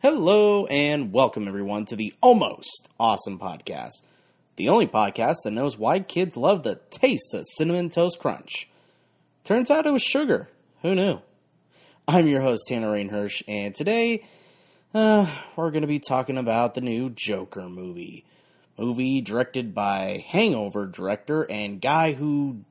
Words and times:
Hello 0.00 0.64
and 0.66 1.12
welcome 1.12 1.46
everyone 1.46 1.84
to 1.84 1.96
the 1.96 2.14
Almost 2.22 2.88
Awesome 2.98 3.38
Podcast, 3.38 4.02
the 4.56 4.70
only 4.70 4.86
podcast 4.86 5.34
that 5.44 5.50
knows 5.50 5.76
why 5.76 6.00
kids 6.00 6.38
love 6.38 6.62
the 6.62 6.80
taste 6.88 7.34
of 7.34 7.44
cinnamon 7.44 7.90
toast 7.90 8.18
crunch. 8.18 8.66
Turns 9.44 9.70
out 9.70 9.84
it 9.84 9.92
was 9.92 10.02
sugar. 10.02 10.48
Who 10.80 10.94
knew? 10.94 11.18
I'm 12.08 12.28
your 12.28 12.40
host 12.40 12.64
Tanner 12.66 12.94
Rainhirsch, 12.94 13.42
and 13.46 13.74
today 13.74 14.24
uh, 14.94 15.30
we're 15.54 15.70
going 15.70 15.82
to 15.82 15.88
be 15.88 16.00
talking 16.00 16.38
about 16.38 16.72
the 16.72 16.80
new 16.80 17.10
Joker 17.10 17.68
movie, 17.68 18.24
movie 18.78 19.20
directed 19.20 19.74
by 19.74 20.24
Hangover 20.28 20.86
director 20.86 21.48
and 21.50 21.80
guy 21.80 22.12
who 22.12 22.64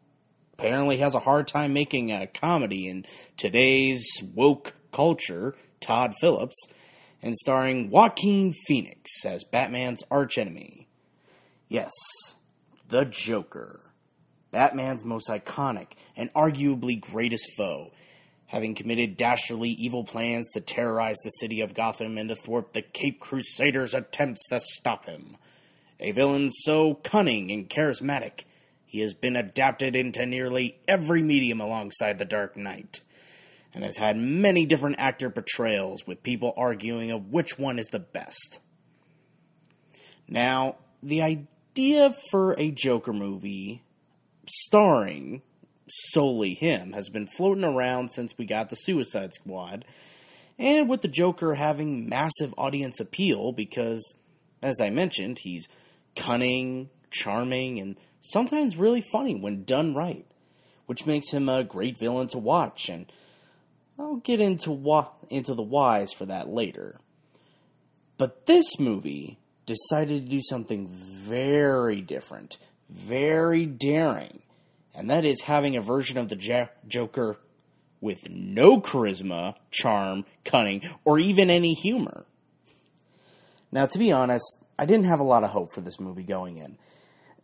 apparently 0.53 0.97
has 0.97 1.15
a 1.15 1.19
hard 1.19 1.47
time 1.47 1.73
making 1.73 2.11
a 2.11 2.27
comedy 2.27 2.87
in 2.87 3.05
today's 3.37 4.05
woke 4.35 4.73
culture, 4.91 5.55
Todd 5.79 6.13
Phillips 6.19 6.67
and 7.23 7.35
starring 7.37 7.89
Joaquin 7.89 8.53
Phoenix 8.67 9.25
as 9.25 9.45
Batman's 9.45 10.03
archenemy. 10.11 10.87
Yes, 11.69 11.91
the 12.89 13.05
Joker. 13.05 13.79
Batman's 14.51 15.03
most 15.03 15.29
iconic 15.29 15.93
and 16.15 16.31
arguably 16.33 16.99
greatest 16.99 17.49
foe, 17.57 17.91
having 18.45 18.75
committed 18.75 19.17
dastardly 19.17 19.69
evil 19.69 20.03
plans 20.03 20.51
to 20.51 20.61
terrorize 20.61 21.17
the 21.23 21.29
city 21.31 21.61
of 21.61 21.73
Gotham 21.73 22.17
and 22.17 22.29
to 22.29 22.35
thwart 22.35 22.73
the 22.73 22.83
Caped 22.83 23.21
Crusader's 23.21 23.93
attempts 23.95 24.47
to 24.49 24.59
stop 24.59 25.05
him. 25.05 25.37
A 26.03 26.11
villain 26.11 26.51
so 26.51 26.95
cunning 26.95 27.49
and 27.49 27.69
charismatic, 27.69 28.43
he 28.85 28.99
has 28.99 29.13
been 29.13 29.37
adapted 29.37 29.95
into 29.95 30.25
nearly 30.25 30.77
every 30.85 31.23
medium 31.23 31.61
alongside 31.61 32.19
the 32.19 32.25
Dark 32.25 32.57
Knight 32.57 32.99
and 33.73 33.85
has 33.85 33.95
had 33.95 34.17
many 34.17 34.65
different 34.65 34.97
actor 34.99 35.29
portrayals 35.29 36.05
with 36.05 36.21
people 36.21 36.53
arguing 36.57 37.09
of 37.09 37.31
which 37.31 37.57
one 37.57 37.79
is 37.79 37.87
the 37.87 37.99
best. 37.99 38.59
Now, 40.27 40.75
the 41.01 41.21
idea 41.21 42.13
for 42.29 42.53
a 42.59 42.69
Joker 42.69 43.13
movie 43.13 43.81
starring 44.45 45.41
solely 45.87 46.53
him 46.53 46.91
has 46.91 47.09
been 47.09 47.27
floating 47.27 47.63
around 47.63 48.09
since 48.09 48.37
we 48.37 48.45
got 48.45 48.67
the 48.67 48.75
Suicide 48.75 49.33
Squad, 49.33 49.85
and 50.59 50.89
with 50.89 51.01
the 51.01 51.07
Joker 51.07 51.55
having 51.55 52.09
massive 52.09 52.53
audience 52.57 52.99
appeal 52.99 53.53
because, 53.53 54.15
as 54.61 54.81
I 54.81 54.89
mentioned, 54.89 55.39
he's 55.39 55.69
cunning, 56.15 56.89
charming, 57.11 57.79
and 57.79 57.97
sometimes 58.19 58.77
really 58.77 59.01
funny 59.01 59.39
when 59.39 59.63
done 59.63 59.93
right, 59.95 60.25
which 60.85 61.05
makes 61.05 61.31
him 61.31 61.49
a 61.49 61.63
great 61.63 61.97
villain 61.97 62.27
to 62.27 62.37
watch 62.37 62.89
and 62.89 63.05
I'll 63.97 64.15
get 64.17 64.39
into 64.39 64.71
wh- 64.75 65.31
into 65.31 65.53
the 65.53 65.63
whys 65.63 66.11
for 66.11 66.25
that 66.25 66.49
later. 66.49 66.99
But 68.17 68.45
this 68.45 68.79
movie 68.79 69.39
decided 69.65 70.25
to 70.25 70.29
do 70.29 70.41
something 70.41 70.87
very 70.87 72.01
different, 72.01 72.57
very 72.89 73.65
daring, 73.65 74.41
and 74.93 75.09
that 75.09 75.25
is 75.25 75.41
having 75.41 75.75
a 75.75 75.81
version 75.81 76.17
of 76.17 76.29
the 76.29 76.67
Joker 76.87 77.39
with 78.01 78.29
no 78.29 78.81
charisma, 78.81 79.55
charm, 79.71 80.25
cunning, 80.43 80.81
or 81.05 81.19
even 81.19 81.49
any 81.49 81.73
humor. 81.73 82.25
Now, 83.71 83.85
to 83.85 83.97
be 83.97 84.11
honest, 84.11 84.62
I 84.77 84.85
didn't 84.85 85.05
have 85.05 85.19
a 85.19 85.23
lot 85.23 85.43
of 85.43 85.51
hope 85.51 85.71
for 85.73 85.81
this 85.81 85.99
movie 85.99 86.23
going 86.23 86.57
in. 86.57 86.77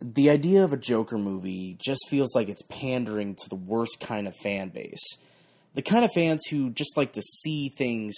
The 0.02 0.30
idea 0.30 0.64
of 0.64 0.72
a 0.72 0.78
Joker 0.78 1.18
movie 1.18 1.76
just 1.78 2.08
feels 2.08 2.34
like 2.34 2.48
it's 2.48 2.62
pandering 2.62 3.34
to 3.34 3.48
the 3.48 3.56
worst 3.56 4.00
kind 4.00 4.26
of 4.26 4.34
fan 4.36 4.70
base 4.70 5.18
the 5.74 5.82
kind 5.82 6.04
of 6.04 6.10
fans 6.12 6.46
who 6.50 6.70
just 6.70 6.96
like 6.96 7.12
to 7.12 7.22
see 7.22 7.68
things 7.68 8.14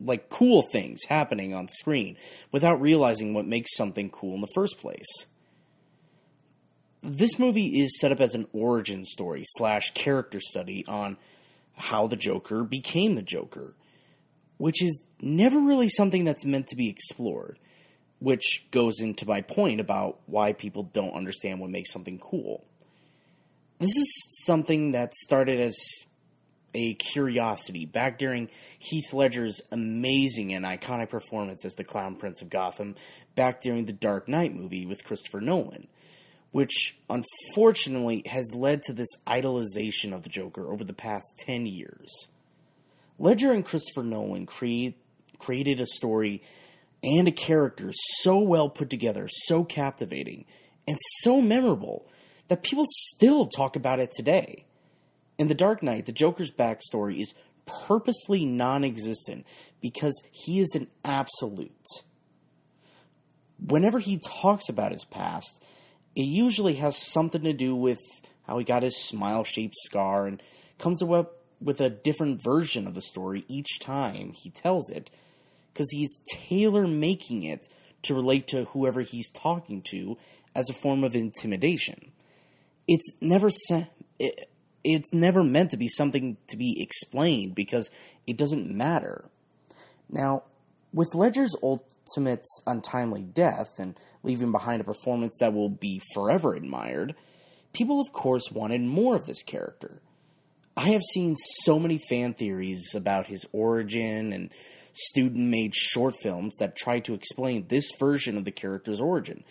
like 0.00 0.28
cool 0.28 0.62
things 0.62 1.00
happening 1.08 1.54
on 1.54 1.68
screen 1.68 2.16
without 2.52 2.80
realizing 2.80 3.32
what 3.32 3.46
makes 3.46 3.74
something 3.76 4.10
cool 4.10 4.34
in 4.34 4.40
the 4.40 4.52
first 4.54 4.78
place. 4.78 5.26
This 7.02 7.38
movie 7.38 7.80
is 7.80 7.98
set 7.98 8.12
up 8.12 8.20
as 8.20 8.34
an 8.34 8.46
origin 8.52 9.04
story 9.04 9.42
slash 9.44 9.92
character 9.94 10.40
study 10.40 10.84
on 10.86 11.16
how 11.76 12.06
the 12.06 12.16
Joker 12.16 12.64
became 12.64 13.14
the 13.14 13.22
Joker, 13.22 13.74
which 14.58 14.82
is 14.82 15.02
never 15.20 15.60
really 15.60 15.88
something 15.88 16.24
that's 16.24 16.44
meant 16.44 16.66
to 16.68 16.76
be 16.76 16.90
explored, 16.90 17.58
which 18.18 18.66
goes 18.70 19.00
into 19.00 19.26
my 19.26 19.42
point 19.42 19.80
about 19.80 20.18
why 20.26 20.52
people 20.52 20.82
don't 20.82 21.14
understand 21.14 21.60
what 21.60 21.70
makes 21.70 21.92
something 21.92 22.18
cool. 22.18 22.64
This 23.78 23.96
is 23.96 24.44
something 24.44 24.92
that 24.92 25.14
started 25.14 25.60
as 25.60 25.76
a 26.72 26.94
curiosity 26.94 27.86
back 27.86 28.18
during 28.18 28.50
Heath 28.78 29.12
Ledger's 29.12 29.60
amazing 29.72 30.52
and 30.52 30.64
iconic 30.64 31.08
performance 31.08 31.64
as 31.64 31.74
the 31.74 31.84
Clown 31.84 32.16
Prince 32.16 32.42
of 32.42 32.50
Gotham 32.50 32.94
back 33.34 33.60
during 33.60 33.86
the 33.86 33.92
Dark 33.92 34.28
Knight 34.28 34.54
movie 34.54 34.86
with 34.86 35.04
Christopher 35.04 35.40
Nolan, 35.40 35.88
which 36.52 36.98
unfortunately 37.08 38.22
has 38.26 38.54
led 38.54 38.82
to 38.84 38.92
this 38.92 39.14
idolization 39.26 40.14
of 40.14 40.22
the 40.22 40.28
Joker 40.28 40.70
over 40.70 40.84
the 40.84 40.92
past 40.92 41.38
10 41.46 41.66
years. 41.66 42.28
Ledger 43.18 43.52
and 43.52 43.64
Christopher 43.64 44.02
Nolan 44.02 44.46
create, 44.46 44.98
created 45.38 45.80
a 45.80 45.86
story 45.86 46.42
and 47.06 47.28
a 47.28 47.32
character 47.32 47.90
so 47.92 48.40
well 48.40 48.68
put 48.68 48.90
together, 48.90 49.28
so 49.30 49.64
captivating, 49.64 50.44
and 50.88 50.98
so 51.20 51.40
memorable 51.40 52.06
that 52.48 52.64
people 52.64 52.84
still 52.86 53.46
talk 53.46 53.76
about 53.76 54.00
it 54.00 54.10
today. 54.10 54.66
In 55.38 55.46
The 55.46 55.54
Dark 55.54 55.82
Knight, 55.82 56.06
the 56.06 56.12
Joker's 56.12 56.50
backstory 56.50 57.20
is 57.20 57.34
purposely 57.86 58.44
non 58.44 58.84
existent 58.84 59.46
because 59.80 60.20
he 60.32 60.58
is 60.60 60.74
an 60.74 60.88
absolute. 61.04 61.70
Whenever 63.64 64.00
he 64.00 64.18
talks 64.18 64.68
about 64.68 64.92
his 64.92 65.04
past, 65.04 65.64
it 66.14 66.22
usually 66.22 66.74
has 66.74 66.96
something 66.96 67.42
to 67.42 67.52
do 67.52 67.74
with 67.74 68.00
how 68.46 68.58
he 68.58 68.64
got 68.64 68.82
his 68.82 68.96
smile 68.96 69.44
shaped 69.44 69.76
scar 69.76 70.26
and 70.26 70.42
comes 70.78 71.02
up 71.02 71.32
with 71.60 71.80
a 71.80 71.90
different 71.90 72.42
version 72.42 72.86
of 72.86 72.94
the 72.94 73.00
story 73.00 73.44
each 73.48 73.78
time 73.78 74.32
he 74.34 74.50
tells 74.50 74.90
it 74.90 75.10
because 75.76 75.90
he's 75.90 76.18
tailor 76.32 76.86
making 76.86 77.42
it 77.42 77.66
to 78.00 78.14
relate 78.14 78.46
to 78.48 78.64
whoever 78.64 79.02
he's 79.02 79.30
talking 79.30 79.82
to 79.82 80.16
as 80.54 80.70
a 80.70 80.72
form 80.72 81.04
of 81.04 81.14
intimidation. 81.14 82.12
It's 82.88 83.12
never 83.20 83.50
sent 83.50 83.90
it's 84.82 85.12
never 85.12 85.42
meant 85.42 85.72
to 85.72 85.76
be 85.76 85.88
something 85.88 86.38
to 86.46 86.56
be 86.56 86.80
explained 86.80 87.54
because 87.54 87.90
it 88.26 88.38
doesn't 88.38 88.70
matter. 88.70 89.24
Now, 90.08 90.44
with 90.94 91.14
Ledger's 91.14 91.56
ultimate 91.62 92.46
untimely 92.66 93.22
death 93.22 93.78
and 93.78 93.98
leaving 94.22 94.52
behind 94.52 94.80
a 94.80 94.84
performance 94.84 95.36
that 95.40 95.52
will 95.52 95.68
be 95.68 96.00
forever 96.14 96.54
admired, 96.54 97.14
people 97.74 98.00
of 98.00 98.12
course 98.12 98.50
wanted 98.50 98.80
more 98.80 99.16
of 99.16 99.26
this 99.26 99.42
character. 99.42 100.00
I 100.76 100.90
have 100.90 101.02
seen 101.02 101.34
so 101.36 101.78
many 101.78 101.98
fan 101.98 102.34
theories 102.34 102.94
about 102.94 103.26
his 103.26 103.46
origin 103.52 104.32
and 104.32 104.52
student 104.96 105.48
made 105.48 105.74
short 105.74 106.14
films 106.22 106.56
that 106.56 106.76
try 106.76 107.00
to 107.00 107.14
explain 107.14 107.66
this 107.68 107.90
version 107.98 108.36
of 108.36 108.44
the 108.44 108.50
character's 108.50 109.00
origin. 109.00 109.44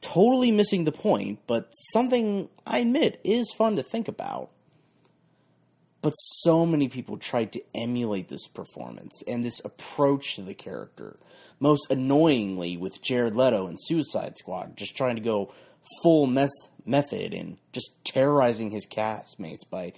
Totally 0.00 0.50
missing 0.50 0.84
the 0.84 0.92
point, 0.92 1.40
but 1.46 1.70
something 1.92 2.48
I 2.66 2.78
admit 2.78 3.20
is 3.24 3.52
fun 3.56 3.76
to 3.76 3.82
think 3.82 4.08
about. 4.08 4.50
But 6.00 6.12
so 6.12 6.64
many 6.64 6.88
people 6.88 7.16
tried 7.16 7.52
to 7.52 7.62
emulate 7.74 8.28
this 8.28 8.46
performance 8.46 9.22
and 9.26 9.44
this 9.44 9.60
approach 9.64 10.36
to 10.36 10.42
the 10.42 10.54
character. 10.54 11.16
Most 11.58 11.90
annoyingly, 11.90 12.76
with 12.76 13.02
Jared 13.02 13.34
Leto 13.34 13.66
and 13.66 13.76
Suicide 13.78 14.36
Squad, 14.36 14.76
just 14.76 14.96
trying 14.96 15.16
to 15.16 15.22
go 15.22 15.52
full 16.02 16.26
meth- 16.26 16.68
method 16.86 17.34
and 17.34 17.58
just 17.72 17.92
terrorizing 18.04 18.70
his 18.70 18.86
castmates 18.86 19.68
by 19.68 19.92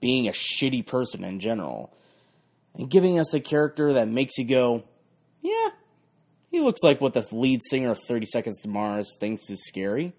being 0.00 0.26
a 0.26 0.32
shitty 0.32 0.84
person 0.84 1.22
in 1.22 1.38
general. 1.38 1.96
And 2.76 2.90
giving 2.90 3.18
us 3.18 3.32
a 3.34 3.40
character 3.40 3.92
that 3.94 4.08
makes 4.08 4.36
you 4.38 4.44
go, 4.44 4.84
yeah, 5.42 5.70
he 6.50 6.60
looks 6.60 6.82
like 6.82 7.00
what 7.00 7.14
the 7.14 7.26
lead 7.32 7.60
singer 7.62 7.92
of 7.92 7.98
30 8.08 8.26
Seconds 8.26 8.62
to 8.62 8.68
Mars 8.68 9.16
thinks 9.18 9.50
is 9.50 9.64
scary. 9.66 10.12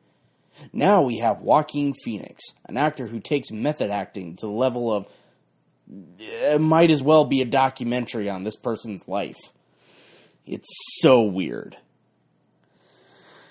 Now 0.72 1.02
we 1.02 1.20
have 1.20 1.42
Joaquin 1.42 1.94
Phoenix, 2.04 2.44
an 2.66 2.78
actor 2.78 3.08
who 3.08 3.20
takes 3.20 3.52
method 3.52 3.90
acting 3.90 4.36
to 4.38 4.48
the 4.48 4.52
level 4.52 4.92
of 4.92 5.08
it 5.88 6.60
might 6.60 6.90
as 6.90 7.04
well 7.04 7.26
be 7.26 7.42
a 7.42 7.46
documentary 7.46 8.30
on 8.30 8.44
this 8.44 8.56
person's 8.56 9.08
life. 9.08 9.38
It's 10.46 10.68
so 11.00 11.24
weird. 11.24 11.78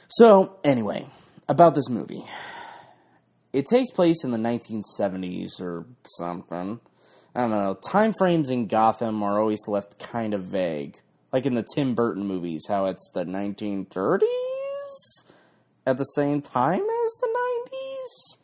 So, 0.09 0.59
anyway, 0.63 1.07
about 1.49 1.75
this 1.75 1.89
movie. 1.89 2.25
It 3.53 3.67
takes 3.67 3.91
place 3.91 4.25
in 4.25 4.31
the 4.31 4.39
1970s 4.39 5.61
or 5.61 5.87
something. 6.07 6.81
I 7.35 7.41
don't 7.41 7.51
know. 7.51 7.75
Time 7.91 8.13
frames 8.13 8.49
in 8.49 8.69
Gotham 8.69 9.23
are 9.23 9.41
always 9.41 9.67
left 9.67 9.99
kind 9.99 10.35
of 10.35 10.45
vague. 10.45 11.01
Like 11.33 11.47
in 11.47 11.55
the 11.55 11.67
Tim 11.75 11.97
Burton 11.97 12.27
movies, 12.27 12.67
how 12.69 12.85
it's 12.85 13.11
the 13.13 13.25
1930s 13.25 14.23
at 15.85 15.97
the 15.97 16.05
same 16.05 16.41
time 16.41 16.81
as 16.81 17.13
the 17.21 17.29
90s? 17.73 18.39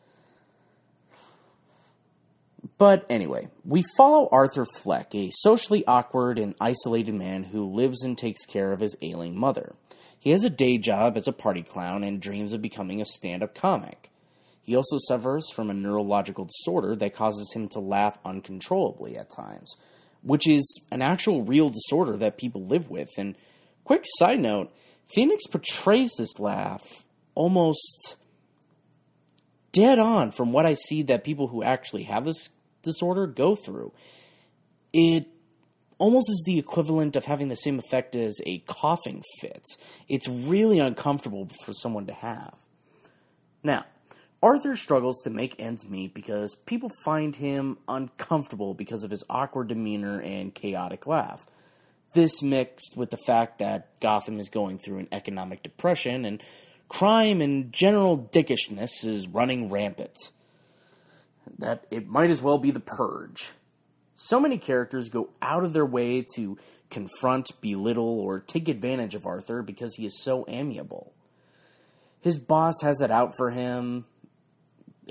But 2.77 3.05
anyway, 3.09 3.47
we 3.63 3.83
follow 3.95 4.27
Arthur 4.29 4.65
Fleck, 4.65 5.15
a 5.15 5.29
socially 5.31 5.85
awkward 5.85 6.37
and 6.37 6.55
isolated 6.59 7.13
man 7.13 7.43
who 7.43 7.63
lives 7.63 8.03
and 8.03 8.17
takes 8.17 8.45
care 8.45 8.73
of 8.73 8.81
his 8.81 8.97
ailing 9.01 9.37
mother. 9.37 9.75
He 10.19 10.31
has 10.31 10.43
a 10.43 10.49
day 10.49 10.77
job 10.77 11.15
as 11.15 11.27
a 11.27 11.33
party 11.33 11.63
clown 11.63 12.03
and 12.03 12.21
dreams 12.21 12.51
of 12.53 12.61
becoming 12.61 12.99
a 12.99 13.05
stand 13.05 13.41
up 13.41 13.55
comic. 13.55 14.10
He 14.63 14.75
also 14.75 14.97
suffers 14.99 15.51
from 15.51 15.69
a 15.69 15.73
neurological 15.73 16.45
disorder 16.45 16.95
that 16.97 17.15
causes 17.15 17.51
him 17.53 17.67
to 17.69 17.79
laugh 17.79 18.19
uncontrollably 18.23 19.17
at 19.17 19.29
times, 19.35 19.75
which 20.21 20.47
is 20.47 20.81
an 20.91 21.01
actual 21.01 21.43
real 21.43 21.69
disorder 21.69 22.17
that 22.17 22.37
people 22.37 22.63
live 22.63 22.89
with. 22.89 23.09
And 23.17 23.35
quick 23.83 24.03
side 24.05 24.39
note 24.39 24.71
Phoenix 25.13 25.47
portrays 25.47 26.13
this 26.17 26.39
laugh 26.39 27.05
almost 27.35 28.17
dead 29.71 29.99
on 29.99 30.31
from 30.31 30.51
what 30.53 30.65
I 30.65 30.75
see 30.75 31.03
that 31.03 31.23
people 31.23 31.47
who 31.47 31.63
actually 31.63 32.03
have 32.03 32.25
this 32.25 32.49
disorder 32.83 33.27
go 33.27 33.55
through. 33.55 33.93
It 34.93 35.27
almost 35.97 36.29
is 36.29 36.43
the 36.45 36.59
equivalent 36.59 37.15
of 37.15 37.25
having 37.25 37.47
the 37.47 37.55
same 37.55 37.79
effect 37.79 38.15
as 38.15 38.41
a 38.45 38.59
coughing 38.67 39.23
fit. 39.39 39.63
It's 40.07 40.27
really 40.27 40.79
uncomfortable 40.79 41.47
for 41.63 41.73
someone 41.73 42.07
to 42.07 42.13
have. 42.13 42.55
Now, 43.63 43.85
Arthur 44.43 44.75
struggles 44.75 45.21
to 45.21 45.29
make 45.29 45.59
ends 45.59 45.87
meet 45.87 46.15
because 46.15 46.55
people 46.65 46.89
find 47.03 47.35
him 47.35 47.77
uncomfortable 47.87 48.73
because 48.73 49.03
of 49.03 49.11
his 49.11 49.23
awkward 49.29 49.67
demeanor 49.67 50.19
and 50.21 50.53
chaotic 50.53 51.05
laugh. 51.05 51.45
This 52.13 52.41
mixed 52.41 52.97
with 52.97 53.11
the 53.11 53.19
fact 53.27 53.59
that 53.59 53.99
Gotham 53.99 54.39
is 54.39 54.49
going 54.49 54.79
through 54.79 54.97
an 54.97 55.07
economic 55.11 55.61
depression 55.61 56.25
and 56.25 56.41
crime 56.89 57.39
and 57.39 57.71
general 57.71 58.17
dickishness 58.33 59.05
is 59.05 59.27
running 59.27 59.69
rampant. 59.69 60.17
That 61.59 61.85
it 61.91 62.07
might 62.07 62.31
as 62.31 62.41
well 62.41 62.57
be 62.57 62.71
the 62.71 62.79
purge. 62.79 63.51
So 64.15 64.39
many 64.39 64.57
characters 64.57 65.09
go 65.09 65.29
out 65.41 65.63
of 65.63 65.73
their 65.73 65.85
way 65.85 66.25
to 66.35 66.57
confront, 66.89 67.49
belittle, 67.61 68.19
or 68.19 68.39
take 68.39 68.67
advantage 68.67 69.15
of 69.15 69.25
Arthur 69.25 69.61
because 69.63 69.95
he 69.95 70.05
is 70.05 70.21
so 70.21 70.45
amiable. 70.47 71.13
His 72.19 72.37
boss 72.37 72.81
has 72.83 73.01
it 73.01 73.09
out 73.09 73.35
for 73.35 73.49
him, 73.49 74.05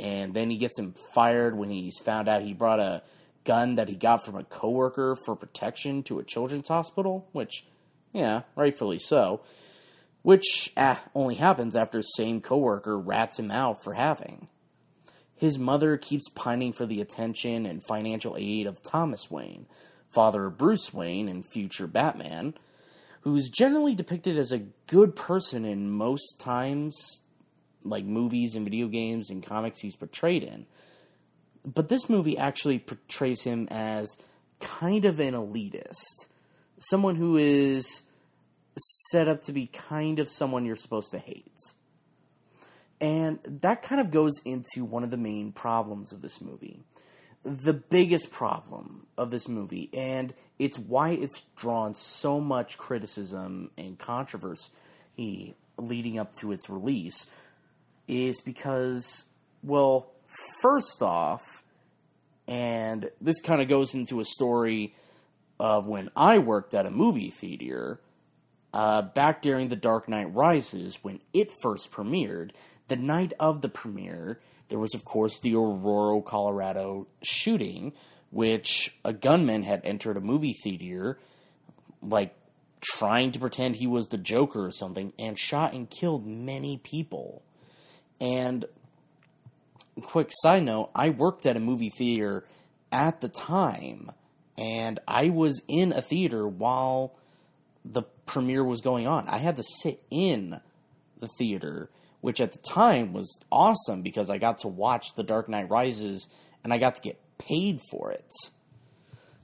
and 0.00 0.34
then 0.34 0.50
he 0.50 0.56
gets 0.56 0.78
him 0.78 0.92
fired 0.92 1.56
when 1.56 1.70
he's 1.70 1.98
found 1.98 2.28
out 2.28 2.42
he 2.42 2.54
brought 2.54 2.80
a 2.80 3.02
gun 3.44 3.76
that 3.76 3.88
he 3.88 3.96
got 3.96 4.24
from 4.24 4.36
a 4.36 4.44
coworker 4.44 5.16
for 5.16 5.36
protection 5.36 6.02
to 6.04 6.18
a 6.18 6.24
children's 6.24 6.68
hospital, 6.68 7.28
which, 7.32 7.64
yeah, 8.12 8.42
rightfully 8.56 8.98
so. 8.98 9.42
Which 10.22 10.72
ah, 10.76 11.02
only 11.14 11.36
happens 11.36 11.76
after 11.76 11.98
the 11.98 12.02
same 12.02 12.40
coworker 12.40 12.98
rats 12.98 13.38
him 13.38 13.50
out 13.50 13.82
for 13.82 13.94
having. 13.94 14.48
His 15.34 15.58
mother 15.58 15.96
keeps 15.96 16.28
pining 16.28 16.74
for 16.74 16.84
the 16.84 17.00
attention 17.00 17.64
and 17.64 17.82
financial 17.82 18.36
aid 18.38 18.66
of 18.66 18.82
Thomas 18.82 19.30
Wayne, 19.30 19.66
father 20.10 20.46
of 20.46 20.58
Bruce 20.58 20.92
Wayne 20.92 21.28
and 21.28 21.46
future 21.46 21.86
Batman, 21.86 22.54
who's 23.22 23.48
generally 23.48 23.94
depicted 23.94 24.36
as 24.36 24.52
a 24.52 24.66
good 24.86 25.16
person 25.16 25.64
in 25.64 25.90
most 25.90 26.38
times 26.38 27.22
like 27.84 28.04
movies 28.04 28.54
and 28.54 28.64
video 28.64 28.88
games 28.88 29.30
and 29.30 29.44
comics 29.44 29.80
he's 29.80 29.96
portrayed 29.96 30.42
in. 30.42 30.66
But 31.64 31.88
this 31.88 32.08
movie 32.08 32.38
actually 32.38 32.78
portrays 32.78 33.42
him 33.42 33.68
as 33.70 34.16
kind 34.60 35.04
of 35.04 35.20
an 35.20 35.34
elitist, 35.34 36.26
someone 36.78 37.16
who 37.16 37.36
is 37.36 38.02
set 39.10 39.28
up 39.28 39.40
to 39.42 39.52
be 39.52 39.66
kind 39.66 40.18
of 40.18 40.28
someone 40.28 40.64
you're 40.64 40.76
supposed 40.76 41.10
to 41.10 41.18
hate. 41.18 41.74
And 43.00 43.38
that 43.44 43.82
kind 43.82 44.00
of 44.00 44.10
goes 44.10 44.40
into 44.44 44.84
one 44.84 45.04
of 45.04 45.10
the 45.10 45.16
main 45.16 45.52
problems 45.52 46.12
of 46.12 46.20
this 46.20 46.40
movie. 46.40 46.80
The 47.42 47.72
biggest 47.72 48.30
problem 48.30 49.06
of 49.16 49.30
this 49.30 49.48
movie, 49.48 49.88
and 49.96 50.34
it's 50.58 50.78
why 50.78 51.10
it's 51.10 51.42
drawn 51.56 51.94
so 51.94 52.38
much 52.38 52.76
criticism 52.76 53.70
and 53.78 53.98
controversy 53.98 55.54
leading 55.78 56.18
up 56.18 56.34
to 56.34 56.52
its 56.52 56.68
release, 56.68 57.26
is 58.10 58.40
because, 58.40 59.24
well, 59.62 60.10
first 60.60 61.00
off, 61.00 61.62
and 62.48 63.08
this 63.20 63.40
kind 63.40 63.62
of 63.62 63.68
goes 63.68 63.94
into 63.94 64.20
a 64.20 64.24
story 64.24 64.94
of 65.60 65.86
when 65.86 66.10
I 66.16 66.38
worked 66.38 66.74
at 66.74 66.86
a 66.86 66.90
movie 66.90 67.30
theater 67.30 68.00
uh, 68.74 69.02
back 69.02 69.42
during 69.42 69.68
The 69.68 69.76
Dark 69.76 70.08
Knight 70.08 70.34
Rises 70.34 70.98
when 71.02 71.20
it 71.32 71.50
first 71.62 71.92
premiered. 71.92 72.50
The 72.88 72.96
night 72.96 73.32
of 73.38 73.60
the 73.60 73.68
premiere, 73.68 74.40
there 74.68 74.78
was, 74.80 74.94
of 74.94 75.04
course, 75.04 75.40
the 75.40 75.54
Aurora, 75.54 76.22
Colorado 76.22 77.06
shooting, 77.22 77.92
which 78.30 78.96
a 79.04 79.12
gunman 79.12 79.62
had 79.62 79.84
entered 79.84 80.16
a 80.16 80.20
movie 80.20 80.56
theater, 80.64 81.18
like 82.02 82.34
trying 82.80 83.30
to 83.32 83.38
pretend 83.38 83.76
he 83.76 83.86
was 83.86 84.08
the 84.08 84.18
Joker 84.18 84.66
or 84.66 84.72
something, 84.72 85.12
and 85.18 85.38
shot 85.38 85.72
and 85.72 85.88
killed 85.88 86.26
many 86.26 86.78
people. 86.78 87.42
And 88.20 88.66
quick 90.02 90.30
side 90.30 90.64
note, 90.64 90.90
I 90.94 91.10
worked 91.10 91.46
at 91.46 91.56
a 91.56 91.60
movie 91.60 91.90
theater 91.90 92.44
at 92.92 93.20
the 93.20 93.28
time, 93.28 94.10
and 94.58 94.98
I 95.06 95.30
was 95.30 95.62
in 95.68 95.92
a 95.92 96.02
theater 96.02 96.46
while 96.46 97.16
the 97.84 98.02
premiere 98.26 98.64
was 98.64 98.80
going 98.80 99.06
on. 99.06 99.28
I 99.28 99.38
had 99.38 99.56
to 99.56 99.62
sit 99.62 100.02
in 100.10 100.60
the 101.18 101.28
theater, 101.38 101.90
which 102.20 102.40
at 102.40 102.52
the 102.52 102.58
time 102.58 103.12
was 103.12 103.38
awesome 103.50 104.02
because 104.02 104.28
I 104.28 104.38
got 104.38 104.58
to 104.58 104.68
watch 104.68 105.14
The 105.16 105.22
Dark 105.22 105.48
Knight 105.48 105.70
Rises 105.70 106.28
and 106.62 106.72
I 106.72 106.78
got 106.78 106.96
to 106.96 107.00
get 107.00 107.18
paid 107.38 107.80
for 107.90 108.10
it. 108.10 108.30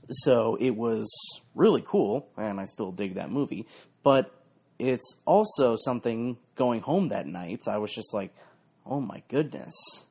So 0.09 0.55
it 0.59 0.75
was 0.75 1.09
really 1.55 1.83
cool, 1.85 2.29
and 2.37 2.59
I 2.59 2.65
still 2.65 2.91
dig 2.91 3.15
that 3.15 3.31
movie. 3.31 3.65
But 4.03 4.31
it's 4.79 5.15
also 5.25 5.75
something 5.75 6.37
going 6.55 6.81
home 6.81 7.09
that 7.09 7.27
night. 7.27 7.61
I 7.67 7.77
was 7.77 7.93
just 7.93 8.13
like, 8.13 8.33
oh 8.89 9.01
my 9.01 9.23
goodness. 9.27 10.05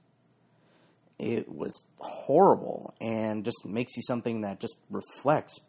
It 1.18 1.48
was 1.48 1.82
horrible 1.98 2.94
and 3.00 3.44
just 3.44 3.64
makes 3.64 3.96
you 3.96 4.02
something 4.02 4.42
that 4.42 4.60
just 4.60 4.78
reflects 4.90 5.60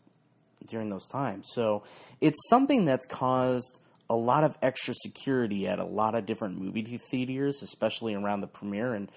during 0.67 0.89
those 0.89 1.07
times. 1.07 1.47
So 1.51 1.83
it's 2.19 2.49
something 2.49 2.85
that's 2.85 3.05
caused 3.05 3.79
a 4.09 4.15
lot 4.15 4.43
of 4.43 4.57
extra 4.61 4.93
security 4.93 5.67
at 5.67 5.79
a 5.79 5.85
lot 5.85 6.15
of 6.15 6.25
different 6.25 6.59
movie 6.59 6.97
theaters, 6.97 7.61
especially 7.61 8.13
around 8.13 8.41
the 8.41 8.47
premiere, 8.47 8.93
and 8.93 9.09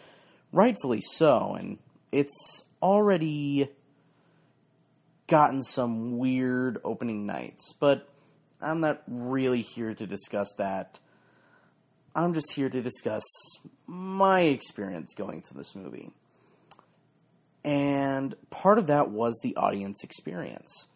rightfully 0.52 1.00
so. 1.00 1.54
And 1.54 1.78
it's 2.12 2.64
already 2.82 3.68
gotten 5.26 5.62
some 5.62 6.18
weird 6.18 6.78
opening 6.84 7.26
nights, 7.26 7.72
but 7.78 8.08
I'm 8.60 8.80
not 8.80 9.02
really 9.06 9.62
here 9.62 9.94
to 9.94 10.06
discuss 10.06 10.52
that. 10.58 10.98
I'm 12.14 12.34
just 12.34 12.52
here 12.54 12.68
to 12.68 12.82
discuss 12.82 13.22
my 13.90 14.42
experience 14.42 15.14
going 15.14 15.40
to 15.40 15.54
this 15.54 15.74
movie. 15.74 16.10
And 17.64 18.36
part 18.48 18.78
of 18.78 18.86
that 18.86 19.10
was 19.10 19.40
the 19.42 19.56
audience 19.56 20.04
experience. 20.04 20.86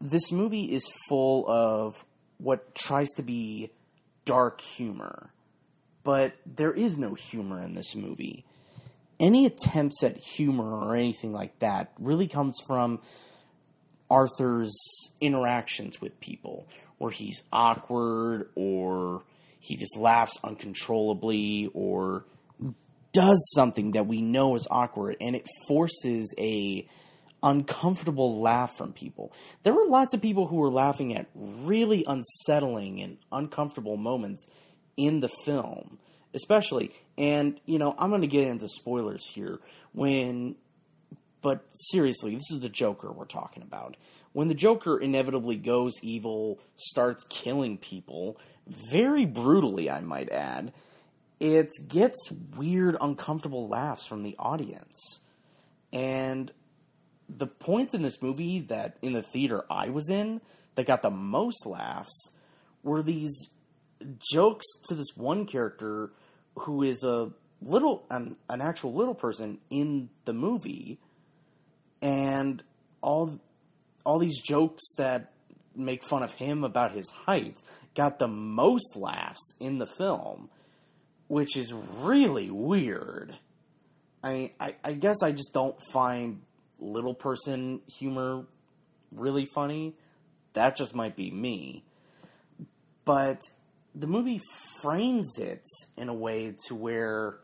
This 0.00 0.32
movie 0.32 0.64
is 0.74 0.92
full 1.08 1.48
of 1.48 2.04
what 2.38 2.74
tries 2.74 3.10
to 3.10 3.22
be 3.22 3.70
dark 4.24 4.60
humor, 4.60 5.30
but 6.02 6.34
there 6.44 6.72
is 6.72 6.98
no 6.98 7.14
humor 7.14 7.62
in 7.62 7.74
this 7.74 7.94
movie. 7.94 8.44
Any 9.20 9.46
attempts 9.46 10.02
at 10.02 10.16
humor 10.16 10.78
or 10.78 10.96
anything 10.96 11.32
like 11.32 11.60
that 11.60 11.92
really 12.00 12.26
comes 12.26 12.58
from 12.66 13.00
Arthur's 14.10 14.76
interactions 15.20 16.00
with 16.00 16.18
people, 16.20 16.66
where 16.98 17.12
he's 17.12 17.44
awkward 17.52 18.50
or 18.56 19.22
he 19.60 19.76
just 19.76 19.96
laughs 19.96 20.38
uncontrollably 20.42 21.70
or 21.74 22.24
does 23.12 23.52
something 23.54 23.92
that 23.92 24.06
we 24.06 24.20
know 24.20 24.54
is 24.54 24.66
awkward 24.70 25.16
and 25.20 25.36
it 25.36 25.46
forces 25.68 26.34
a 26.38 26.86
uncomfortable 27.42 28.40
laugh 28.40 28.76
from 28.76 28.92
people. 28.92 29.32
There 29.62 29.72
were 29.72 29.86
lots 29.86 30.14
of 30.14 30.22
people 30.22 30.46
who 30.46 30.56
were 30.56 30.70
laughing 30.70 31.14
at 31.16 31.26
really 31.34 32.04
unsettling 32.06 33.00
and 33.00 33.18
uncomfortable 33.32 33.96
moments 33.96 34.46
in 34.96 35.20
the 35.20 35.30
film, 35.44 35.98
especially. 36.34 36.92
And, 37.16 37.60
you 37.64 37.78
know, 37.78 37.94
I'm 37.98 38.10
going 38.10 38.22
to 38.22 38.26
get 38.26 38.48
into 38.48 38.68
spoilers 38.68 39.26
here 39.26 39.58
when 39.92 40.56
but 41.42 41.64
seriously, 41.72 42.34
this 42.34 42.50
is 42.50 42.60
the 42.60 42.68
Joker 42.68 43.10
we're 43.10 43.24
talking 43.24 43.62
about. 43.62 43.96
When 44.32 44.48
the 44.48 44.54
Joker 44.54 44.98
inevitably 44.98 45.56
goes 45.56 45.94
evil, 46.02 46.60
starts 46.76 47.24
killing 47.28 47.78
people, 47.78 48.38
very 48.70 49.26
brutally, 49.26 49.90
I 49.90 50.00
might 50.00 50.30
add, 50.30 50.72
it 51.40 51.70
gets 51.88 52.30
weird, 52.56 52.96
uncomfortable 53.00 53.68
laughs 53.68 54.06
from 54.06 54.22
the 54.22 54.36
audience. 54.38 55.20
And 55.92 56.52
the 57.28 57.46
points 57.46 57.94
in 57.94 58.02
this 58.02 58.22
movie 58.22 58.60
that 58.60 58.96
in 59.02 59.12
the 59.12 59.22
theater 59.22 59.64
I 59.70 59.90
was 59.90 60.08
in 60.08 60.40
that 60.74 60.86
got 60.86 61.02
the 61.02 61.10
most 61.10 61.66
laughs 61.66 62.32
were 62.82 63.02
these 63.02 63.50
jokes 64.18 64.66
to 64.88 64.94
this 64.94 65.16
one 65.16 65.46
character 65.46 66.10
who 66.56 66.82
is 66.82 67.02
a 67.04 67.30
little 67.62 68.06
an, 68.10 68.36
an 68.48 68.60
actual 68.60 68.94
little 68.94 69.14
person 69.14 69.58
in 69.70 70.08
the 70.24 70.32
movie 70.32 70.98
and 72.00 72.62
all 73.02 73.38
all 74.04 74.18
these 74.18 74.40
jokes 74.40 74.94
that 74.96 75.32
make 75.74 76.04
fun 76.04 76.22
of 76.22 76.32
him 76.32 76.64
about 76.64 76.92
his 76.92 77.10
height 77.10 77.58
got 77.94 78.18
the 78.18 78.28
most 78.28 78.96
laughs 78.96 79.54
in 79.60 79.78
the 79.78 79.86
film 79.86 80.48
which 81.28 81.56
is 81.56 81.72
really 82.02 82.50
weird. 82.50 83.36
I 84.22 84.32
mean 84.32 84.50
i, 84.58 84.74
I 84.82 84.92
guess 84.94 85.22
i 85.22 85.30
just 85.30 85.52
don't 85.52 85.76
find 85.92 86.42
little 86.80 87.14
person 87.14 87.80
humor 87.86 88.46
really 89.14 89.46
funny. 89.46 89.94
That 90.54 90.76
just 90.76 90.94
might 90.94 91.16
be 91.16 91.30
me. 91.30 91.84
But 93.04 93.38
the 93.94 94.06
movie 94.06 94.40
frames 94.82 95.38
it 95.38 95.62
in 95.96 96.08
a 96.08 96.14
way 96.14 96.54
to 96.66 96.74
where 96.74 97.40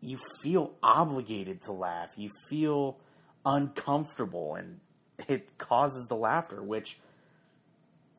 you 0.00 0.18
feel 0.42 0.74
obligated 0.82 1.60
to 1.62 1.72
laugh. 1.72 2.10
You 2.16 2.28
feel 2.48 2.98
uncomfortable 3.44 4.54
and 4.54 4.80
it 5.28 5.56
causes 5.58 6.06
the 6.08 6.16
laughter, 6.16 6.62
which 6.62 6.98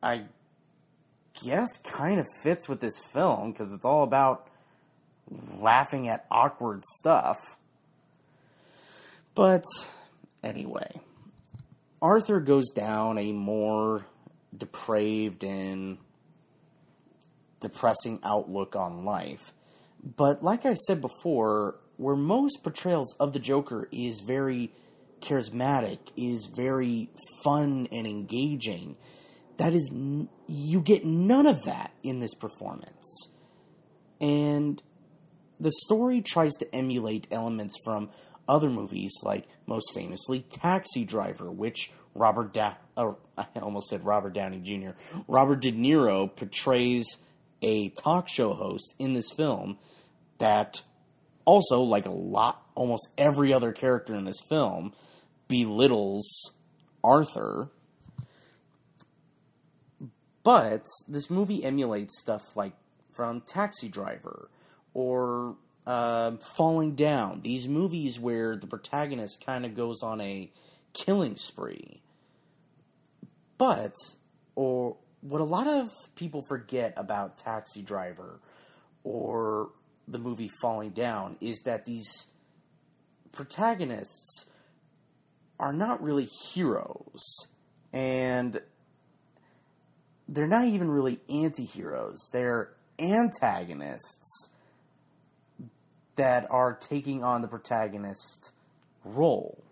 I 0.06 0.22
guess 1.44 1.76
kind 1.78 2.20
of 2.20 2.26
fits 2.44 2.68
with 2.68 2.78
this 2.78 3.00
film 3.12 3.50
because 3.50 3.74
it's 3.74 3.84
all 3.84 4.04
about 4.04 4.46
laughing 5.58 6.06
at 6.06 6.26
awkward 6.30 6.84
stuff. 6.84 7.56
But 9.34 9.64
anyway, 10.44 11.00
Arthur 12.00 12.38
goes 12.38 12.70
down 12.70 13.18
a 13.18 13.32
more 13.32 14.06
depraved 14.56 15.42
and 15.42 15.98
depressing 17.60 18.20
outlook 18.22 18.76
on 18.76 19.04
life. 19.04 19.52
But 20.04 20.40
like 20.40 20.64
I 20.64 20.74
said 20.74 21.00
before, 21.00 21.80
where 21.96 22.14
most 22.14 22.62
portrayals 22.62 23.12
of 23.18 23.32
the 23.32 23.40
Joker 23.40 23.88
is 23.90 24.22
very 24.24 24.70
charismatic, 25.20 25.98
is 26.16 26.48
very 26.54 27.10
fun 27.42 27.88
and 27.90 28.06
engaging, 28.06 28.96
that 29.58 29.74
is 29.74 29.90
you 30.46 30.80
get 30.80 31.04
none 31.04 31.46
of 31.46 31.64
that 31.64 31.92
in 32.02 32.18
this 32.18 32.34
performance. 32.34 33.28
And 34.20 34.82
the 35.58 35.72
story 35.72 36.20
tries 36.20 36.54
to 36.56 36.74
emulate 36.74 37.26
elements 37.30 37.76
from 37.84 38.10
other 38.48 38.70
movies, 38.70 39.12
like 39.22 39.46
most 39.66 39.92
famously 39.94 40.40
Taxi 40.40 41.04
Driver, 41.04 41.50
which 41.50 41.90
Robert 42.14 42.52
da- 42.52 42.74
uh, 42.96 43.12
I 43.38 43.46
almost 43.60 43.88
said 43.88 44.04
Robert 44.04 44.34
Downey 44.34 44.60
Jr. 44.60 44.90
Robert 45.28 45.60
De 45.60 45.72
Niro 45.72 46.34
portrays 46.34 47.18
a 47.62 47.90
talk 48.02 48.28
show 48.28 48.54
host 48.54 48.94
in 48.98 49.12
this 49.12 49.30
film 49.36 49.78
that 50.38 50.82
also, 51.44 51.80
like 51.80 52.06
a 52.06 52.12
lot, 52.12 52.62
almost 52.74 53.08
every 53.16 53.52
other 53.52 53.72
character 53.72 54.14
in 54.14 54.24
this 54.24 54.40
film, 54.48 54.92
belittles 55.48 56.52
Arthur. 57.02 57.70
But 60.46 60.86
this 61.08 61.28
movie 61.28 61.64
emulates 61.64 62.20
stuff 62.20 62.54
like 62.54 62.72
from 63.12 63.40
Taxi 63.40 63.88
Driver 63.88 64.48
or 64.94 65.56
uh, 65.84 66.36
Falling 66.56 66.94
Down. 66.94 67.40
These 67.40 67.66
movies 67.66 68.20
where 68.20 68.54
the 68.54 68.68
protagonist 68.68 69.44
kind 69.44 69.66
of 69.66 69.74
goes 69.74 70.04
on 70.04 70.20
a 70.20 70.52
killing 70.92 71.34
spree. 71.34 72.00
But, 73.58 73.90
or 74.54 74.98
what 75.20 75.40
a 75.40 75.44
lot 75.44 75.66
of 75.66 75.90
people 76.14 76.42
forget 76.42 76.94
about 76.96 77.38
Taxi 77.38 77.82
Driver 77.82 78.38
or 79.02 79.70
the 80.06 80.18
movie 80.18 80.50
Falling 80.62 80.90
Down 80.90 81.38
is 81.40 81.62
that 81.62 81.86
these 81.86 82.28
protagonists 83.32 84.48
are 85.58 85.72
not 85.72 86.00
really 86.00 86.28
heroes. 86.54 87.48
And 87.92 88.60
they're 90.28 90.46
not 90.46 90.66
even 90.66 90.90
really 90.90 91.20
anti 91.28 91.64
heroes. 91.64 92.28
They're 92.32 92.72
antagonists 92.98 94.50
that 96.16 96.46
are 96.50 96.74
taking 96.74 97.22
on 97.22 97.42
the 97.42 97.48
protagonist 97.48 98.52
role 99.04 99.62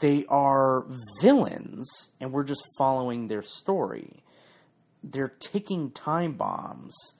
they 0.00 0.24
are 0.28 0.86
villains 1.20 2.10
and 2.20 2.32
we're 2.32 2.44
just 2.44 2.62
following 2.78 3.26
their 3.26 3.42
story. 3.42 4.22
They're 5.02 5.32
ticking 5.40 5.90
time 5.90 6.34
bombs 6.34 7.14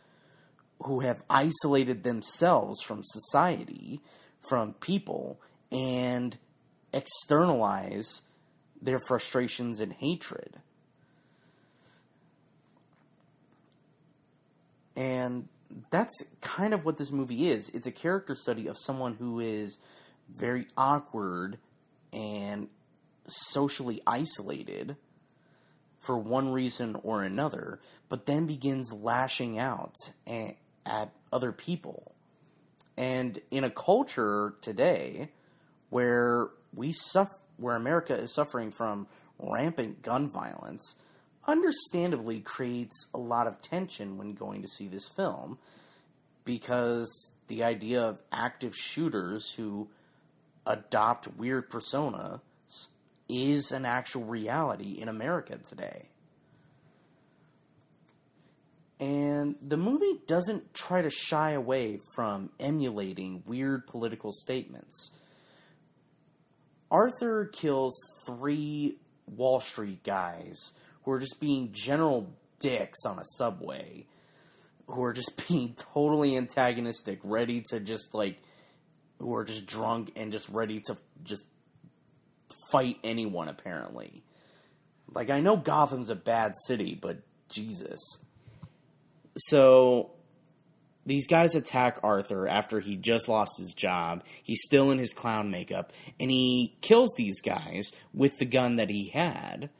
who 0.80 1.00
have 1.00 1.22
isolated 1.28 2.02
themselves 2.02 2.82
from 2.82 3.02
society, 3.02 4.00
from 4.40 4.74
people, 4.74 5.40
and 5.70 6.36
externalize 6.92 8.22
their 8.80 8.98
frustrations 9.06 9.80
and 9.80 9.92
hatred. 9.92 10.56
And 14.96 15.48
that's 15.90 16.24
kind 16.40 16.74
of 16.74 16.84
what 16.84 16.96
this 16.98 17.10
movie 17.10 17.48
is. 17.48 17.70
It's 17.70 17.86
a 17.86 17.92
character 17.92 18.34
study 18.34 18.66
of 18.66 18.76
someone 18.78 19.14
who 19.14 19.40
is 19.40 19.78
very 20.30 20.66
awkward 20.76 21.58
and 22.12 22.68
socially 23.26 24.00
isolated 24.06 24.96
for 25.98 26.18
one 26.18 26.52
reason 26.52 26.96
or 27.02 27.22
another, 27.22 27.78
but 28.08 28.26
then 28.26 28.46
begins 28.46 28.92
lashing 28.92 29.58
out 29.58 29.94
at 30.26 31.10
other 31.32 31.52
people. 31.52 32.12
And 32.96 33.38
in 33.50 33.64
a 33.64 33.70
culture 33.70 34.54
today 34.60 35.30
where 35.90 36.50
we 36.74 36.92
suffer, 36.92 37.40
where 37.56 37.76
America 37.76 38.14
is 38.14 38.34
suffering 38.34 38.70
from 38.70 39.06
rampant 39.38 40.02
gun 40.02 40.28
violence, 40.28 40.96
understandably 41.46 42.40
creates 42.40 43.06
a 43.14 43.18
lot 43.18 43.46
of 43.46 43.60
tension 43.60 44.16
when 44.18 44.34
going 44.34 44.62
to 44.62 44.68
see 44.68 44.88
this 44.88 45.08
film 45.08 45.58
because 46.44 47.32
the 47.48 47.62
idea 47.64 48.02
of 48.02 48.20
active 48.32 48.74
shooters 48.74 49.52
who 49.52 49.88
adopt 50.66 51.28
weird 51.36 51.70
personas 51.70 52.40
is 53.28 53.72
an 53.72 53.84
actual 53.84 54.24
reality 54.24 54.92
in 55.00 55.08
America 55.08 55.58
today. 55.58 56.08
And 59.00 59.56
the 59.60 59.76
movie 59.76 60.20
doesn't 60.28 60.74
try 60.74 61.02
to 61.02 61.10
shy 61.10 61.52
away 61.52 61.98
from 62.14 62.50
emulating 62.60 63.42
weird 63.46 63.86
political 63.86 64.30
statements. 64.32 65.10
Arthur 66.88 67.46
kills 67.46 67.98
three 68.26 68.98
Wall 69.26 69.58
Street 69.58 70.04
guys 70.04 70.74
who 71.04 71.12
are 71.12 71.20
just 71.20 71.40
being 71.40 71.70
general 71.72 72.32
dicks 72.60 73.04
on 73.04 73.18
a 73.18 73.24
subway, 73.24 74.06
who 74.86 75.02
are 75.02 75.12
just 75.12 75.46
being 75.48 75.74
totally 75.74 76.36
antagonistic, 76.36 77.20
ready 77.22 77.62
to 77.70 77.80
just 77.80 78.14
like 78.14 78.40
who 79.18 79.34
are 79.34 79.44
just 79.44 79.66
drunk 79.66 80.10
and 80.16 80.32
just 80.32 80.48
ready 80.48 80.80
to 80.80 80.96
just 81.22 81.46
fight 82.70 82.96
anyone 83.04 83.48
apparently. 83.48 84.22
Like 85.14 85.30
I 85.30 85.40
know 85.40 85.56
Gotham's 85.56 86.10
a 86.10 86.16
bad 86.16 86.52
city, 86.66 86.98
but 87.00 87.18
Jesus. 87.48 88.00
So 89.36 90.10
these 91.04 91.26
guys 91.26 91.54
attack 91.54 91.98
Arthur 92.02 92.48
after 92.48 92.80
he 92.80 92.96
just 92.96 93.28
lost 93.28 93.58
his 93.58 93.74
job. 93.74 94.24
He's 94.42 94.62
still 94.62 94.90
in 94.90 94.98
his 94.98 95.12
clown 95.12 95.50
makeup 95.50 95.92
and 96.18 96.30
he 96.30 96.76
kills 96.80 97.14
these 97.16 97.40
guys 97.40 97.90
with 98.14 98.38
the 98.38 98.44
gun 98.44 98.76
that 98.76 98.90
he 98.90 99.10
had 99.10 99.70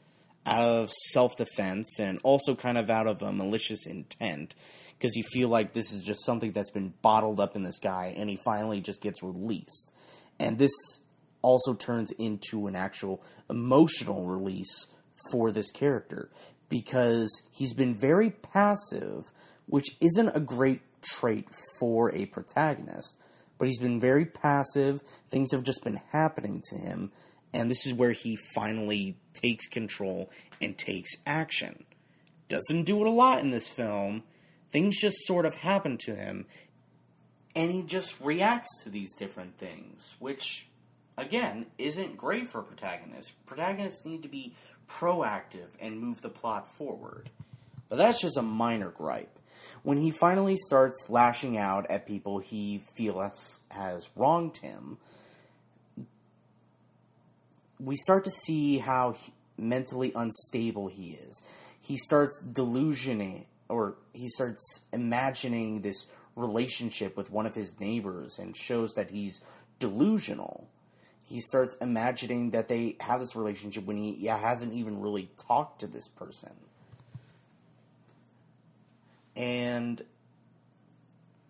out 0.45 0.61
of 0.61 0.89
self-defense 1.11 1.99
and 1.99 2.19
also 2.23 2.55
kind 2.55 2.77
of 2.77 2.89
out 2.89 3.07
of 3.07 3.21
a 3.21 3.31
malicious 3.31 3.85
intent 3.87 4.55
because 4.97 5.15
you 5.15 5.23
feel 5.31 5.49
like 5.49 5.73
this 5.73 5.91
is 5.91 6.01
just 6.01 6.25
something 6.25 6.51
that's 6.51 6.71
been 6.71 6.93
bottled 7.01 7.39
up 7.39 7.55
in 7.55 7.61
this 7.61 7.79
guy 7.79 8.13
and 8.15 8.29
he 8.29 8.37
finally 8.45 8.81
just 8.81 9.01
gets 9.01 9.21
released. 9.21 9.91
And 10.39 10.57
this 10.57 10.71
also 11.41 11.73
turns 11.73 12.11
into 12.13 12.67
an 12.67 12.75
actual 12.75 13.21
emotional 13.49 14.25
release 14.25 14.87
for 15.31 15.51
this 15.51 15.71
character 15.71 16.29
because 16.69 17.41
he's 17.51 17.73
been 17.73 17.93
very 17.93 18.29
passive, 18.31 19.31
which 19.67 19.89
isn't 20.01 20.29
a 20.29 20.39
great 20.39 20.81
trait 21.01 21.47
for 21.79 22.13
a 22.15 22.25
protagonist. 22.25 23.19
But 23.57 23.67
he's 23.67 23.79
been 23.79 23.99
very 23.99 24.25
passive. 24.25 25.01
Things 25.29 25.51
have 25.51 25.63
just 25.63 25.83
been 25.83 25.99
happening 26.11 26.61
to 26.69 26.77
him. 26.77 27.11
And 27.53 27.69
this 27.69 27.85
is 27.85 27.93
where 27.93 28.11
he 28.11 28.35
finally 28.35 29.15
takes 29.33 29.67
control 29.67 30.29
and 30.61 30.77
takes 30.77 31.11
action. 31.25 31.85
Doesn't 32.47 32.83
do 32.83 33.01
it 33.01 33.07
a 33.07 33.11
lot 33.11 33.41
in 33.41 33.51
this 33.51 33.69
film, 33.69 34.23
Things 34.73 34.99
just 34.99 35.27
sort 35.27 35.45
of 35.45 35.53
happen 35.53 35.99
to 35.99 36.15
him, 36.15 36.47
and 37.55 37.69
he 37.69 37.83
just 37.83 38.19
reacts 38.19 38.83
to 38.83 38.89
these 38.89 39.13
different 39.13 39.55
things, 39.55 40.15
which, 40.17 40.67
again, 41.15 41.67
isn't 41.77 42.17
great 42.17 42.47
for 42.47 42.63
protagonists. 42.63 43.33
Protagonists 43.45 44.03
need 44.03 44.23
to 44.23 44.29
be 44.29 44.55
proactive 44.89 45.67
and 45.79 45.99
move 45.99 46.21
the 46.21 46.29
plot 46.29 46.65
forward. 46.65 47.29
But 47.87 47.97
that's 47.97 48.19
just 48.19 48.35
a 48.35 48.41
minor 48.41 48.89
gripe. 48.89 49.37
When 49.83 49.99
he 49.99 50.09
finally 50.09 50.55
starts 50.57 51.05
lashing 51.07 51.55
out 51.55 51.85
at 51.91 52.07
people 52.07 52.39
he 52.39 52.79
feels 52.79 53.59
has 53.69 54.09
wronged 54.15 54.57
him, 54.57 54.97
we 57.79 57.95
start 57.95 58.23
to 58.25 58.29
see 58.29 58.77
how 58.77 59.11
he, 59.11 59.31
mentally 59.57 60.11
unstable 60.15 60.87
he 60.87 61.11
is. 61.11 61.41
He 61.81 61.97
starts 61.97 62.45
delusioning, 62.51 63.45
or 63.69 63.97
he 64.13 64.27
starts 64.27 64.81
imagining 64.91 65.81
this 65.81 66.05
relationship 66.35 67.15
with 67.15 67.31
one 67.31 67.45
of 67.45 67.53
his 67.53 67.79
neighbors 67.79 68.39
and 68.39 68.55
shows 68.55 68.93
that 68.93 69.11
he's 69.11 69.41
delusional. 69.79 70.67
He 71.25 71.39
starts 71.39 71.75
imagining 71.81 72.51
that 72.51 72.67
they 72.67 72.97
have 72.99 73.19
this 73.19 73.35
relationship 73.35 73.85
when 73.85 73.97
he 73.97 74.25
hasn't 74.25 74.73
even 74.73 75.01
really 75.01 75.29
talked 75.47 75.79
to 75.81 75.87
this 75.87 76.07
person. 76.07 76.53
And 79.35 80.01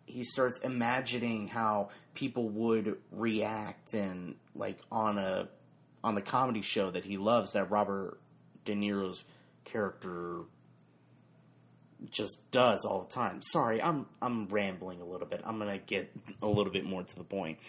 he 0.05 0.23
starts 0.23 0.59
imagining 0.59 1.47
how 1.47 1.89
people 2.13 2.47
would 2.49 2.97
react 3.11 3.93
and 3.93 4.35
like 4.55 4.77
on 4.91 5.17
a 5.17 5.47
on 6.03 6.15
the 6.15 6.21
comedy 6.21 6.61
show 6.61 6.91
that 6.91 7.05
he 7.05 7.17
loves 7.17 7.53
that 7.53 7.71
Robert 7.71 8.19
De 8.65 8.75
Niro's 8.75 9.25
character 9.63 10.41
just 12.09 12.39
does 12.51 12.85
all 12.85 13.01
the 13.01 13.13
time. 13.13 13.41
Sorry, 13.41 13.81
I'm 13.81 14.05
I'm 14.21 14.47
rambling 14.47 15.01
a 15.01 15.05
little 15.05 15.27
bit. 15.27 15.41
I'm 15.43 15.57
going 15.59 15.71
to 15.71 15.85
get 15.85 16.11
a 16.41 16.47
little 16.47 16.73
bit 16.73 16.85
more 16.85 17.03
to 17.03 17.15
the 17.15 17.23
point. 17.23 17.59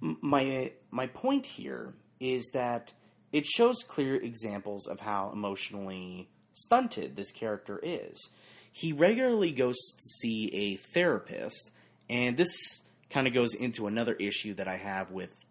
My 0.00 0.72
my 0.90 1.06
point 1.06 1.46
here 1.46 1.94
is 2.20 2.50
that 2.54 2.92
it 3.32 3.46
shows 3.46 3.82
clear 3.86 4.16
examples 4.16 4.86
of 4.86 5.00
how 5.00 5.30
emotionally 5.32 6.28
stunted 6.52 7.16
this 7.16 7.32
character 7.32 7.80
is. 7.82 8.28
He 8.70 8.92
regularly 8.92 9.52
goes 9.52 9.76
to 9.76 10.02
see 10.20 10.50
a 10.52 10.76
therapist, 10.76 11.72
and 12.08 12.36
this 12.36 12.84
kind 13.10 13.26
of 13.26 13.32
goes 13.32 13.54
into 13.54 13.86
another 13.86 14.14
issue 14.14 14.54
that 14.54 14.68
I 14.68 14.76
have 14.76 15.10
with 15.10 15.43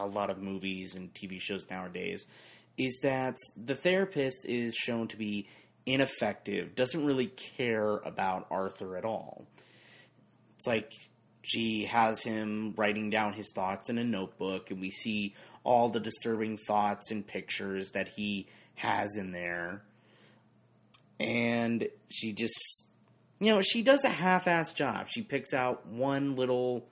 a 0.00 0.06
lot 0.06 0.30
of 0.30 0.38
movies 0.38 0.94
and 0.94 1.12
TV 1.14 1.40
shows 1.40 1.66
nowadays 1.70 2.26
is 2.78 3.00
that 3.02 3.36
the 3.56 3.74
therapist 3.74 4.46
is 4.48 4.74
shown 4.74 5.08
to 5.08 5.16
be 5.16 5.46
ineffective, 5.86 6.74
doesn't 6.74 7.04
really 7.04 7.26
care 7.26 7.96
about 7.98 8.46
Arthur 8.50 8.96
at 8.96 9.04
all. 9.04 9.46
It's 10.56 10.66
like 10.66 10.92
she 11.42 11.84
has 11.86 12.22
him 12.22 12.72
writing 12.76 13.10
down 13.10 13.32
his 13.32 13.52
thoughts 13.54 13.90
in 13.90 13.98
a 13.98 14.04
notebook, 14.04 14.70
and 14.70 14.80
we 14.80 14.90
see 14.90 15.34
all 15.64 15.88
the 15.88 16.00
disturbing 16.00 16.56
thoughts 16.56 17.10
and 17.10 17.26
pictures 17.26 17.90
that 17.92 18.08
he 18.08 18.46
has 18.76 19.16
in 19.16 19.32
there. 19.32 19.82
And 21.18 21.88
she 22.08 22.32
just, 22.32 22.86
you 23.40 23.52
know, 23.52 23.60
she 23.60 23.82
does 23.82 24.04
a 24.04 24.08
half 24.08 24.46
assed 24.46 24.76
job. 24.76 25.08
She 25.08 25.22
picks 25.22 25.52
out 25.52 25.86
one 25.86 26.36
little, 26.36 26.86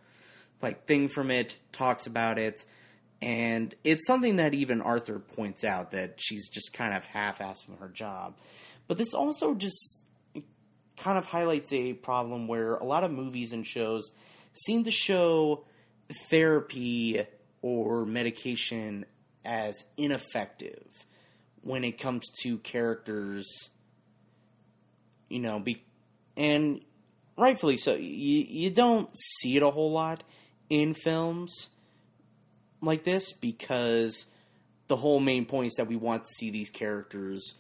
like, 0.61 0.87
thing 0.87 1.09
from 1.09 1.31
it, 1.31 1.57
talks 1.73 2.07
about 2.07 2.39
it, 2.39 2.65
and 3.23 3.75
it's 3.85 4.07
something 4.07 4.37
that 4.37 4.55
even 4.55 4.81
Arthur 4.81 5.19
points 5.19 5.63
out 5.63 5.91
that 5.91 6.15
she's 6.17 6.49
just 6.49 6.73
kind 6.73 6.95
of 6.95 7.05
half 7.05 7.39
assing 7.41 7.79
her 7.79 7.89
job. 7.89 8.37
But 8.89 8.97
this 8.97 9.13
also 9.13 9.55
just 9.55 10.03
kind 10.97 11.19
of 11.19 11.27
highlights 11.27 11.73
a 11.73 11.93
problem 11.93 12.49
where 12.49 12.77
a 12.77 12.85
lot 12.85 13.05
of 13.05 13.11
movies 13.11 13.53
and 13.53 13.67
shows 13.67 14.11
seem 14.53 14.85
to 14.85 14.91
show 14.91 15.65
therapy 16.31 17.23
or 17.63 18.07
medication 18.07 19.05
as 19.45 19.85
ineffective 19.97 21.07
when 21.63 21.85
it 21.85 21.99
comes 21.99 22.27
to 22.43 22.59
characters, 22.59 23.71
you 25.29 25.39
know, 25.39 25.61
be, 25.61 25.85
and 26.37 26.83
rightfully 27.37 27.77
so. 27.77 27.95
You, 27.95 28.45
you 28.49 28.71
don't 28.71 29.11
see 29.13 29.57
it 29.57 29.63
a 29.63 29.71
whole 29.71 29.93
lot 29.93 30.23
in 30.71 30.95
films 30.95 31.69
like 32.81 33.05
this 33.05 33.33
because 33.33 34.27
the 34.89 34.97
whole 34.97 35.21
main 35.21 35.47
point 35.47 35.69
is 35.69 35.75
that 35.75 35.87
we 35.87 35.97
want 35.97 36.25
to 36.25 36.31
see 36.31 36.51
these 36.51 36.71
characters, 36.71 37.55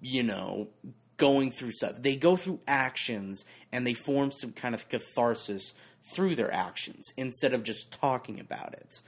you 0.00 0.22
know, 0.22 0.68
going 1.16 1.50
through 1.50 1.72
stuff. 1.72 2.00
They 2.00 2.16
go 2.16 2.36
through 2.36 2.60
actions 2.66 3.44
and 3.70 3.86
they 3.86 3.94
form 3.94 4.30
some 4.30 4.52
kind 4.52 4.74
of 4.74 4.88
catharsis 4.88 5.74
through 6.14 6.34
their 6.34 6.52
actions 6.52 7.12
instead 7.16 7.54
of 7.54 7.62
just 7.62 7.92
talking 7.92 8.40
about 8.40 8.74
it. 8.74 9.00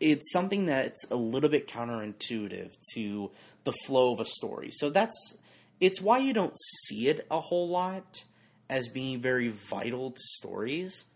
It's 0.00 0.32
something 0.32 0.66
that's 0.66 1.04
a 1.10 1.16
little 1.16 1.48
bit 1.48 1.68
counterintuitive 1.68 2.76
to 2.94 3.30
the 3.64 3.72
flow 3.86 4.12
of 4.12 4.20
a 4.20 4.24
story. 4.24 4.70
So 4.72 4.90
that's 4.90 5.36
it's 5.80 6.00
why 6.00 6.18
you 6.18 6.32
don't 6.32 6.56
see 6.86 7.08
it 7.08 7.26
a 7.30 7.40
whole 7.40 7.68
lot 7.68 8.24
as 8.68 8.88
being 8.88 9.20
very 9.20 9.48
vital 9.48 10.10
to 10.10 10.20
stories 10.20 11.06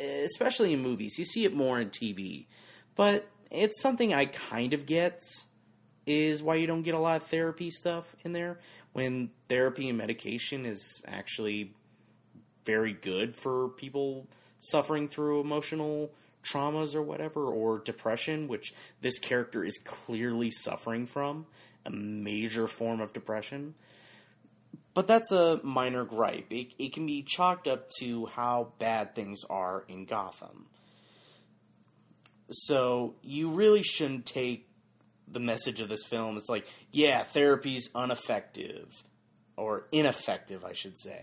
especially 0.00 0.72
in 0.72 0.80
movies. 0.82 1.18
You 1.18 1.24
see 1.24 1.44
it 1.44 1.54
more 1.54 1.80
in 1.80 1.90
TV, 1.90 2.46
but 2.96 3.28
it's 3.50 3.80
something 3.80 4.14
I 4.14 4.26
kind 4.26 4.74
of 4.74 4.86
get. 4.86 5.20
Is 6.06 6.42
why 6.42 6.56
you 6.56 6.66
don't 6.66 6.82
get 6.82 6.94
a 6.94 6.98
lot 6.98 7.18
of 7.18 7.24
therapy 7.24 7.70
stuff 7.70 8.16
in 8.24 8.32
there 8.32 8.58
when 8.94 9.30
therapy 9.48 9.88
and 9.88 9.98
medication 9.98 10.66
is 10.66 11.00
actually 11.06 11.72
very 12.64 12.92
good 12.92 13.34
for 13.34 13.68
people 13.68 14.26
suffering 14.58 15.08
through 15.08 15.40
emotional 15.40 16.10
traumas 16.42 16.94
or 16.94 17.02
whatever, 17.02 17.46
or 17.46 17.80
depression, 17.80 18.48
which 18.48 18.74
this 19.00 19.18
character 19.18 19.62
is 19.62 19.78
clearly 19.78 20.50
suffering 20.50 21.06
from 21.06 21.46
a 21.84 21.90
major 21.90 22.66
form 22.66 23.00
of 23.00 23.12
depression. 23.12 23.74
But 24.92 25.06
that's 25.06 25.30
a 25.30 25.60
minor 25.62 26.04
gripe. 26.04 26.46
It, 26.50 26.74
it 26.78 26.92
can 26.92 27.06
be 27.06 27.22
chalked 27.22 27.68
up 27.68 27.88
to 28.00 28.26
how 28.26 28.72
bad 28.78 29.14
things 29.14 29.42
are 29.48 29.84
in 29.88 30.04
Gotham. 30.04 30.66
So 32.50 33.14
you 33.22 33.50
really 33.50 33.82
shouldn't 33.82 34.26
take 34.26 34.68
the 35.28 35.38
message 35.40 35.80
of 35.80 35.88
this 35.88 36.04
film. 36.04 36.36
It's 36.36 36.48
like, 36.48 36.66
yeah, 36.90 37.22
therapy's 37.22 37.88
ineffective. 37.94 39.04
Or 39.56 39.86
ineffective, 39.92 40.64
I 40.64 40.72
should 40.72 40.98
say. 40.98 41.22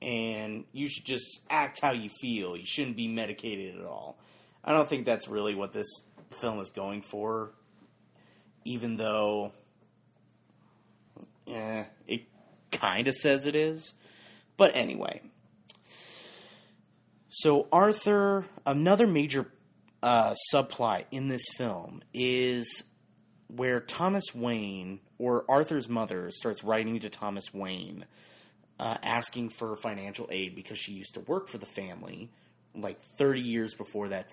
And 0.00 0.64
you 0.72 0.88
should 0.88 1.04
just 1.04 1.42
act 1.50 1.80
how 1.82 1.92
you 1.92 2.08
feel. 2.20 2.56
You 2.56 2.64
shouldn't 2.64 2.96
be 2.96 3.08
medicated 3.08 3.78
at 3.78 3.84
all. 3.84 4.18
I 4.64 4.72
don't 4.72 4.88
think 4.88 5.04
that's 5.04 5.28
really 5.28 5.54
what 5.54 5.72
this 5.72 5.88
film 6.30 6.60
is 6.60 6.70
going 6.70 7.02
for. 7.02 7.52
Even 8.64 8.96
though, 8.96 9.52
yeah, 11.46 11.86
it 12.06 12.22
kind 12.72 13.08
of 13.08 13.14
says 13.14 13.46
it 13.46 13.54
is. 13.54 13.94
But 14.56 14.72
anyway. 14.74 15.22
So, 17.28 17.66
Arthur, 17.72 18.44
another 18.66 19.06
major 19.06 19.46
uh, 20.02 20.34
subplot 20.52 21.04
in 21.10 21.28
this 21.28 21.44
film 21.56 22.02
is 22.12 22.84
where 23.48 23.80
Thomas 23.80 24.34
Wayne, 24.34 25.00
or 25.18 25.44
Arthur's 25.48 25.88
mother, 25.88 26.30
starts 26.30 26.62
writing 26.64 26.98
to 27.00 27.08
Thomas 27.08 27.52
Wayne 27.54 28.04
uh, 28.78 28.96
asking 29.02 29.50
for 29.50 29.76
financial 29.76 30.26
aid 30.30 30.54
because 30.54 30.78
she 30.78 30.92
used 30.92 31.14
to 31.14 31.20
work 31.20 31.48
for 31.48 31.58
the 31.58 31.66
family 31.66 32.30
like 32.74 33.00
30 33.00 33.40
years 33.40 33.74
before 33.74 34.08
that 34.08 34.28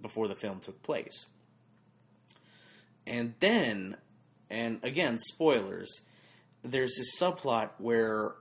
before 0.00 0.28
the 0.28 0.34
film 0.34 0.60
took 0.60 0.82
place. 0.82 1.26
And 3.06 3.34
then 3.40 3.96
and 4.50 4.84
again 4.84 5.16
spoilers 5.18 6.00
there's 6.64 6.96
this 6.96 7.20
subplot 7.20 7.70
where 7.78 8.34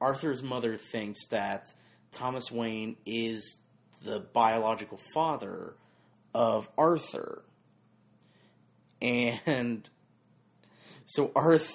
Arthur's 0.00 0.42
mother 0.42 0.76
thinks 0.76 1.28
that 1.28 1.66
Thomas 2.10 2.50
Wayne 2.50 2.96
is 3.06 3.60
the 4.02 4.20
biological 4.20 4.98
father 5.14 5.74
of 6.34 6.68
Arthur. 6.76 7.42
And 9.00 9.88
so 11.06 11.32
Arthur 11.34 11.72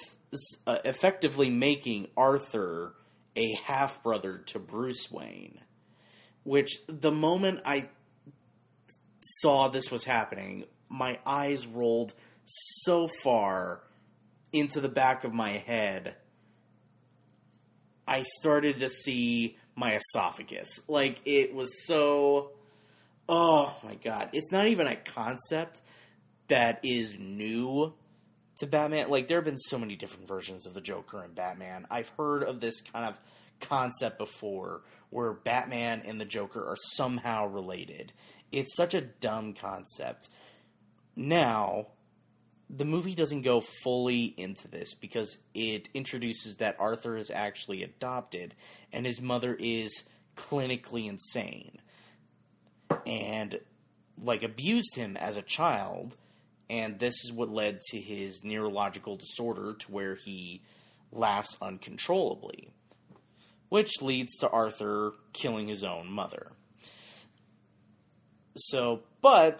uh, 0.66 0.78
effectively 0.84 1.50
making 1.50 2.08
Arthur 2.16 2.94
a 3.36 3.52
half 3.64 4.02
brother 4.02 4.38
to 4.38 4.58
Bruce 4.58 5.10
Wayne. 5.10 5.58
Which 6.42 6.78
the 6.86 7.10
moment 7.10 7.62
I 7.64 7.88
saw 9.20 9.68
this 9.68 9.90
was 9.90 10.04
happening, 10.04 10.64
my 10.88 11.18
eyes 11.26 11.66
rolled 11.66 12.14
so 12.44 13.06
far 13.22 13.82
into 14.52 14.80
the 14.80 14.88
back 14.88 15.24
of 15.24 15.32
my 15.32 15.52
head, 15.52 16.16
I 18.06 18.22
started 18.22 18.80
to 18.80 18.88
see 18.88 19.56
my 19.76 19.94
esophagus. 19.94 20.80
Like, 20.88 21.20
it 21.24 21.54
was 21.54 21.86
so. 21.86 22.52
Oh 23.28 23.72
my 23.84 23.94
god. 23.94 24.30
It's 24.32 24.50
not 24.50 24.66
even 24.66 24.88
a 24.88 24.96
concept 24.96 25.80
that 26.48 26.80
is 26.82 27.16
new 27.18 27.94
to 28.58 28.66
Batman. 28.66 29.08
Like, 29.08 29.28
there 29.28 29.38
have 29.38 29.44
been 29.44 29.56
so 29.56 29.78
many 29.78 29.94
different 29.94 30.26
versions 30.26 30.66
of 30.66 30.74
the 30.74 30.80
Joker 30.80 31.22
and 31.22 31.34
Batman. 31.34 31.86
I've 31.90 32.08
heard 32.18 32.42
of 32.42 32.60
this 32.60 32.80
kind 32.80 33.06
of 33.06 33.18
concept 33.60 34.18
before 34.18 34.82
where 35.10 35.32
Batman 35.32 36.02
and 36.04 36.20
the 36.20 36.24
Joker 36.24 36.64
are 36.64 36.76
somehow 36.76 37.46
related. 37.46 38.12
It's 38.50 38.74
such 38.74 38.94
a 38.94 39.00
dumb 39.00 39.54
concept. 39.54 40.28
Now, 41.14 41.88
the 42.72 42.84
movie 42.84 43.14
doesn't 43.14 43.42
go 43.42 43.60
fully 43.82 44.24
into 44.36 44.68
this 44.68 44.94
because 44.94 45.38
it 45.54 45.88
introduces 45.92 46.56
that 46.56 46.76
Arthur 46.78 47.16
is 47.16 47.30
actually 47.30 47.82
adopted 47.82 48.54
and 48.92 49.04
his 49.04 49.20
mother 49.20 49.56
is 49.58 50.04
clinically 50.36 51.08
insane 51.08 51.78
and 53.06 53.58
like 54.22 54.42
abused 54.42 54.94
him 54.94 55.16
as 55.16 55.36
a 55.36 55.42
child 55.42 56.16
and 56.68 57.00
this 57.00 57.24
is 57.24 57.32
what 57.32 57.50
led 57.50 57.80
to 57.90 57.98
his 57.98 58.44
neurological 58.44 59.16
disorder 59.16 59.74
to 59.74 59.90
where 59.90 60.14
he 60.14 60.62
laughs 61.10 61.56
uncontrollably 61.60 62.70
which 63.70 64.02
leads 64.02 64.36
to 64.36 64.50
Arthur 64.50 65.12
killing 65.32 65.68
his 65.68 65.82
own 65.82 66.10
mother. 66.10 66.52
So 68.56 69.00
but 69.22 69.58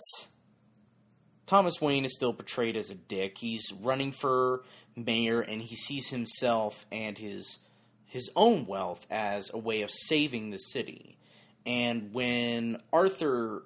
Thomas 1.50 1.80
Wayne 1.80 2.04
is 2.04 2.14
still 2.14 2.32
portrayed 2.32 2.76
as 2.76 2.90
a 2.90 2.94
dick. 2.94 3.38
He's 3.38 3.72
running 3.72 4.12
for 4.12 4.62
mayor 4.94 5.40
and 5.40 5.60
he 5.60 5.74
sees 5.74 6.08
himself 6.08 6.86
and 6.92 7.18
his 7.18 7.58
his 8.06 8.30
own 8.36 8.66
wealth 8.66 9.04
as 9.10 9.50
a 9.52 9.58
way 9.58 9.82
of 9.82 9.90
saving 9.90 10.50
the 10.50 10.58
city. 10.58 11.18
And 11.66 12.14
when 12.14 12.80
Arthur 12.92 13.64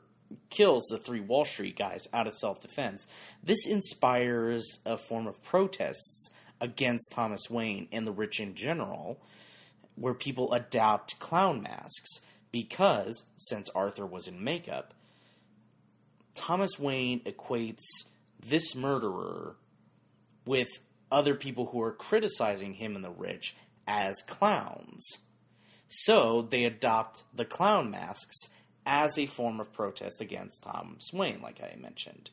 kills 0.49 0.87
the 0.87 0.97
three 0.97 1.21
Wall 1.21 1.45
Street 1.45 1.77
guys 1.77 2.09
out 2.15 2.27
of 2.27 2.33
self 2.33 2.59
defense, 2.59 3.07
this 3.43 3.67
inspires 3.67 4.81
a 4.87 4.97
form 4.97 5.27
of 5.27 5.43
protests 5.43 6.31
against 6.63 7.13
Thomas 7.13 7.51
Wayne 7.51 7.89
and 7.93 8.07
the 8.07 8.13
rich 8.13 8.41
in 8.41 8.55
general, 8.55 9.21
where 9.95 10.15
people 10.15 10.55
adopt 10.55 11.19
clown 11.19 11.61
masks 11.61 12.23
because, 12.51 13.27
since 13.37 13.69
Arthur 13.75 14.07
was 14.07 14.27
in 14.27 14.43
makeup, 14.43 14.95
Thomas 16.35 16.79
Wayne 16.79 17.21
equates 17.21 17.85
this 18.45 18.75
murderer 18.75 19.57
with 20.45 20.69
other 21.11 21.35
people 21.35 21.67
who 21.67 21.81
are 21.83 21.93
criticizing 21.93 22.75
him 22.75 22.95
and 22.95 23.05
the 23.05 23.11
rich 23.11 23.55
as 23.87 24.23
clowns. 24.27 25.19
So 25.89 26.43
they 26.43 26.65
adopt 26.65 27.23
the 27.33 27.45
clown 27.45 27.91
masks 27.91 28.49
as 28.85 29.19
a 29.19 29.27
form 29.27 29.61
of 29.61 29.73
protest 29.73 30.21
against 30.21 30.65
Thomas 30.65 31.13
Wayne, 31.13 31.41
like 31.41 31.63
I 31.63 31.77
mentioned, 31.81 32.31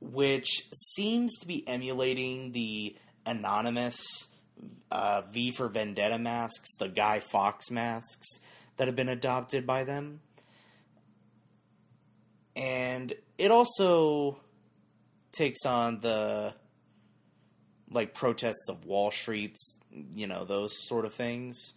which 0.00 0.68
seems 0.72 1.38
to 1.38 1.46
be 1.46 1.66
emulating 1.66 2.52
the 2.52 2.96
anonymous 3.24 4.28
uh, 4.90 5.22
V 5.32 5.52
for 5.52 5.68
Vendetta 5.68 6.18
masks, 6.18 6.76
the 6.78 6.88
Guy 6.88 7.20
Fawkes 7.20 7.70
masks 7.70 8.40
that 8.76 8.88
have 8.88 8.96
been 8.96 9.08
adopted 9.08 9.66
by 9.66 9.84
them 9.84 10.20
and 12.56 13.12
it 13.38 13.50
also 13.50 14.38
takes 15.32 15.66
on 15.66 15.98
the 16.00 16.54
like 17.90 18.14
protests 18.14 18.68
of 18.68 18.86
Wall 18.86 19.10
Street's, 19.10 19.78
you 20.14 20.26
know, 20.26 20.44
those 20.44 20.72
sort 20.86 21.04
of 21.04 21.14
things, 21.14 21.74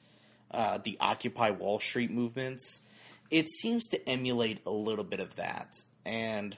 uh, 0.52 0.80
the 0.84 0.98
Occupy 1.00 1.52
Wall 1.52 1.80
Street 1.80 2.12
movements. 2.12 2.82
It 3.30 3.48
seems 3.48 3.88
to 3.90 4.10
emulate 4.10 4.62
a 4.66 4.72
little 4.72 5.04
bit 5.04 5.20
of 5.20 5.36
that, 5.36 5.70
and 6.06 6.56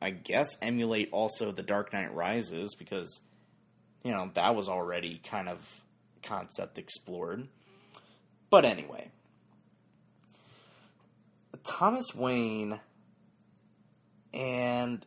I 0.00 0.10
guess 0.10 0.56
emulate 0.62 1.08
also 1.12 1.50
the 1.50 1.62
Dark 1.62 1.92
Knight 1.92 2.14
Rises 2.14 2.74
because, 2.76 3.20
you 4.04 4.12
know, 4.12 4.30
that 4.34 4.54
was 4.54 4.68
already 4.68 5.20
kind 5.24 5.48
of 5.48 5.84
concept 6.22 6.78
explored. 6.78 7.48
But 8.48 8.64
anyway, 8.64 9.10
Thomas 11.64 12.14
Wayne 12.14 12.80
and 14.32 15.04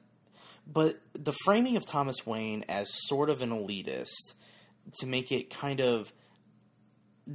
but 0.68 0.96
the 1.14 1.34
framing 1.44 1.76
of 1.76 1.86
Thomas 1.86 2.26
Wayne 2.26 2.64
as 2.70 2.90
sort 3.08 3.30
of 3.30 3.42
an 3.42 3.50
elitist 3.50 4.34
to 5.00 5.08
make 5.08 5.32
it 5.32 5.50
kind 5.50 5.80
of 5.80 6.12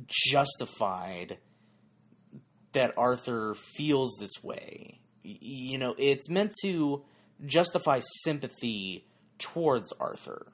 justified 0.06 1.38
that 2.72 2.94
Arthur 2.96 3.54
feels 3.54 4.16
this 4.20 4.42
way. 4.42 5.00
You 5.22 5.78
know, 5.78 5.94
it's 5.98 6.28
meant 6.28 6.52
to 6.62 7.02
justify 7.44 8.00
sympathy 8.22 9.06
towards 9.38 9.92
Arthur. 9.92 10.52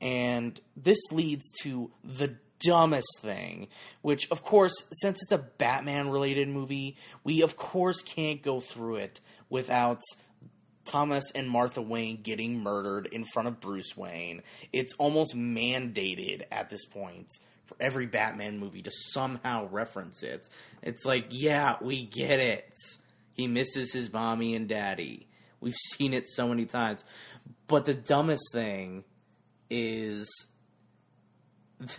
And 0.00 0.58
this 0.76 0.98
leads 1.12 1.50
to 1.62 1.90
the 2.02 2.36
dumbest 2.64 3.20
thing, 3.20 3.68
which, 4.02 4.30
of 4.30 4.42
course, 4.44 4.74
since 4.92 5.22
it's 5.22 5.32
a 5.32 5.38
Batman 5.38 6.08
related 6.10 6.48
movie, 6.48 6.96
we 7.24 7.42
of 7.42 7.56
course 7.56 8.02
can't 8.02 8.42
go 8.42 8.60
through 8.60 8.96
it 8.96 9.20
without 9.48 10.00
Thomas 10.84 11.30
and 11.34 11.48
Martha 11.48 11.82
Wayne 11.82 12.22
getting 12.22 12.62
murdered 12.62 13.06
in 13.06 13.24
front 13.24 13.48
of 13.48 13.60
Bruce 13.60 13.96
Wayne. 13.96 14.42
It's 14.72 14.94
almost 14.94 15.36
mandated 15.36 16.42
at 16.50 16.70
this 16.70 16.84
point 16.84 17.28
for 17.66 17.76
every 17.80 18.06
Batman 18.06 18.58
movie 18.58 18.82
to 18.82 18.90
somehow 18.90 19.68
reference 19.70 20.22
it. 20.22 20.46
It's 20.82 21.04
like, 21.04 21.26
yeah, 21.30 21.76
we 21.80 22.04
get 22.04 22.40
it. 22.40 22.74
He 23.34 23.46
misses 23.46 23.92
his 23.92 24.12
mommy 24.12 24.54
and 24.54 24.68
daddy. 24.68 25.28
We've 25.60 25.74
seen 25.74 26.14
it 26.14 26.26
so 26.26 26.48
many 26.48 26.66
times. 26.66 27.04
But 27.68 27.84
the 27.84 27.94
dumbest 27.94 28.52
thing 28.52 29.04
is 29.68 30.28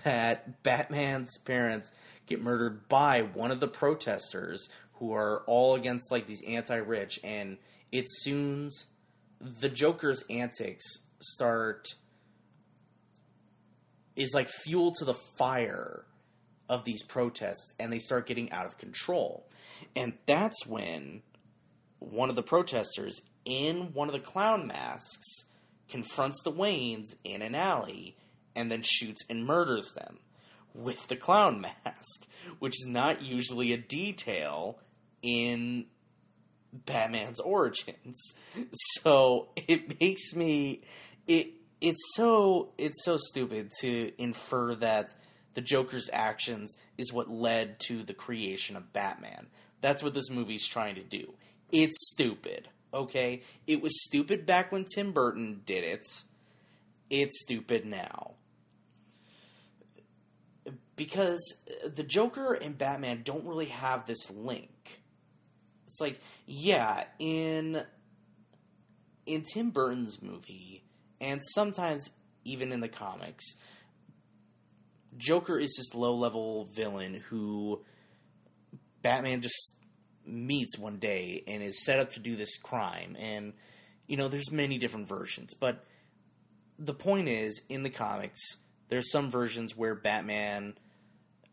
that 0.03 0.63
Batman's 0.63 1.37
parents 1.39 1.91
get 2.27 2.41
murdered 2.41 2.87
by 2.87 3.21
one 3.21 3.51
of 3.51 3.59
the 3.59 3.67
protesters 3.67 4.69
who 4.93 5.13
are 5.13 5.43
all 5.47 5.75
against 5.75 6.11
like 6.11 6.27
these 6.27 6.43
anti-rich 6.43 7.19
and 7.23 7.57
it 7.91 8.05
soon 8.07 8.69
the 9.39 9.69
Joker's 9.69 10.23
antics 10.29 10.85
start 11.19 11.87
is 14.15 14.33
like 14.33 14.49
fuel 14.63 14.91
to 14.99 15.05
the 15.05 15.15
fire 15.37 16.05
of 16.69 16.83
these 16.83 17.03
protests 17.03 17.73
and 17.79 17.91
they 17.91 17.99
start 17.99 18.27
getting 18.27 18.51
out 18.51 18.65
of 18.65 18.77
control. 18.77 19.47
And 19.95 20.13
that's 20.25 20.65
when 20.65 21.21
one 21.99 22.29
of 22.29 22.35
the 22.35 22.43
protesters 22.43 23.21
in 23.45 23.93
one 23.93 24.07
of 24.07 24.13
the 24.13 24.19
clown 24.19 24.67
masks 24.67 25.45
confronts 25.89 26.41
the 26.43 26.51
Waynes 26.51 27.15
in 27.23 27.41
an 27.41 27.55
alley 27.55 28.15
and 28.55 28.71
then 28.71 28.81
shoots 28.83 29.23
and 29.29 29.45
murders 29.45 29.91
them 29.95 30.19
with 30.73 31.07
the 31.07 31.15
clown 31.15 31.61
mask, 31.85 32.27
which 32.59 32.73
is 32.79 32.87
not 32.87 33.21
usually 33.21 33.73
a 33.73 33.77
detail 33.77 34.79
in 35.21 35.85
Batman's 36.73 37.39
origins. 37.39 38.35
So 39.01 39.49
it 39.55 39.99
makes 39.99 40.35
me 40.35 40.83
it 41.27 41.53
it's 41.81 42.01
so 42.15 42.73
it's 42.77 43.03
so 43.03 43.17
stupid 43.17 43.69
to 43.81 44.11
infer 44.21 44.75
that 44.75 45.07
the 45.53 45.61
Joker's 45.61 46.09
actions 46.13 46.75
is 46.97 47.11
what 47.11 47.29
led 47.29 47.79
to 47.87 48.03
the 48.03 48.13
creation 48.13 48.77
of 48.77 48.93
Batman. 48.93 49.47
That's 49.81 50.03
what 50.03 50.13
this 50.13 50.29
movie's 50.29 50.67
trying 50.67 50.95
to 50.95 51.03
do. 51.03 51.33
It's 51.71 52.11
stupid, 52.11 52.69
okay? 52.93 53.41
It 53.67 53.81
was 53.81 54.03
stupid 54.05 54.45
back 54.45 54.71
when 54.71 54.85
Tim 54.85 55.11
Burton 55.11 55.61
did 55.65 55.83
it. 55.83 56.05
It's 57.09 57.41
stupid 57.41 57.85
now 57.85 58.35
because 60.95 61.55
the 61.85 62.03
Joker 62.03 62.53
and 62.53 62.77
Batman 62.77 63.21
don't 63.23 63.45
really 63.45 63.67
have 63.67 64.05
this 64.05 64.29
link. 64.29 65.01
It's 65.85 65.99
like, 65.99 66.19
yeah, 66.45 67.05
in 67.19 67.81
in 69.25 69.43
Tim 69.43 69.69
Burton's 69.69 70.21
movie, 70.21 70.83
and 71.19 71.41
sometimes 71.43 72.09
even 72.43 72.71
in 72.71 72.79
the 72.79 72.87
comics, 72.87 73.55
Joker 75.17 75.59
is 75.59 75.75
this 75.77 75.93
low 75.93 76.15
level 76.15 76.65
villain 76.65 77.15
who 77.29 77.83
Batman 79.01 79.41
just 79.41 79.75
meets 80.25 80.77
one 80.77 80.97
day 80.97 81.43
and 81.47 81.61
is 81.63 81.83
set 81.83 81.99
up 81.99 82.09
to 82.09 82.19
do 82.19 82.35
this 82.35 82.57
crime. 82.57 83.15
And, 83.19 83.53
you 84.07 84.17
know, 84.17 84.27
there's 84.27 84.51
many 84.51 84.77
different 84.77 85.07
versions. 85.07 85.53
But 85.53 85.83
the 86.79 86.93
point 86.93 87.27
is, 87.27 87.61
in 87.69 87.83
the 87.83 87.89
comics, 87.89 88.39
there's 88.91 89.09
some 89.09 89.31
versions 89.31 89.75
where 89.75 89.95
Batman 89.95 90.73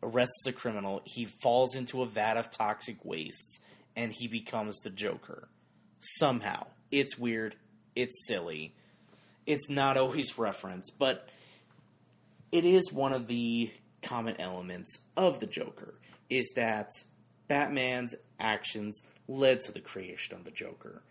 arrests 0.03 0.45
a 0.47 0.53
criminal, 0.53 1.01
he 1.05 1.25
falls 1.25 1.77
into 1.77 2.03
a 2.03 2.07
vat 2.07 2.37
of 2.37 2.51
toxic 2.51 3.05
waste, 3.05 3.61
and 3.97 4.13
he 4.13 4.27
becomes 4.27 4.81
the 4.81 4.91
Joker. 4.91 5.49
Somehow. 6.01 6.67
It's 6.91 7.17
weird. 7.17 7.55
It's 7.95 8.27
silly. 8.27 8.75
It's 9.47 9.71
not 9.71 9.97
always 9.97 10.37
referenced, 10.37 10.99
but 10.99 11.29
it 12.51 12.65
is 12.65 12.93
one 12.93 13.13
of 13.13 13.29
the 13.29 13.71
common 14.03 14.41
elements 14.41 14.99
of 15.17 15.39
the 15.39 15.47
Joker, 15.47 15.95
is 16.29 16.53
that 16.57 16.89
Batman's 17.47 18.17
actions 18.41 19.03
led 19.29 19.61
to 19.61 19.73
the 19.73 19.81
creation 19.81 20.35
of 20.35 20.45
the 20.45 20.51
Joker. 20.51 21.03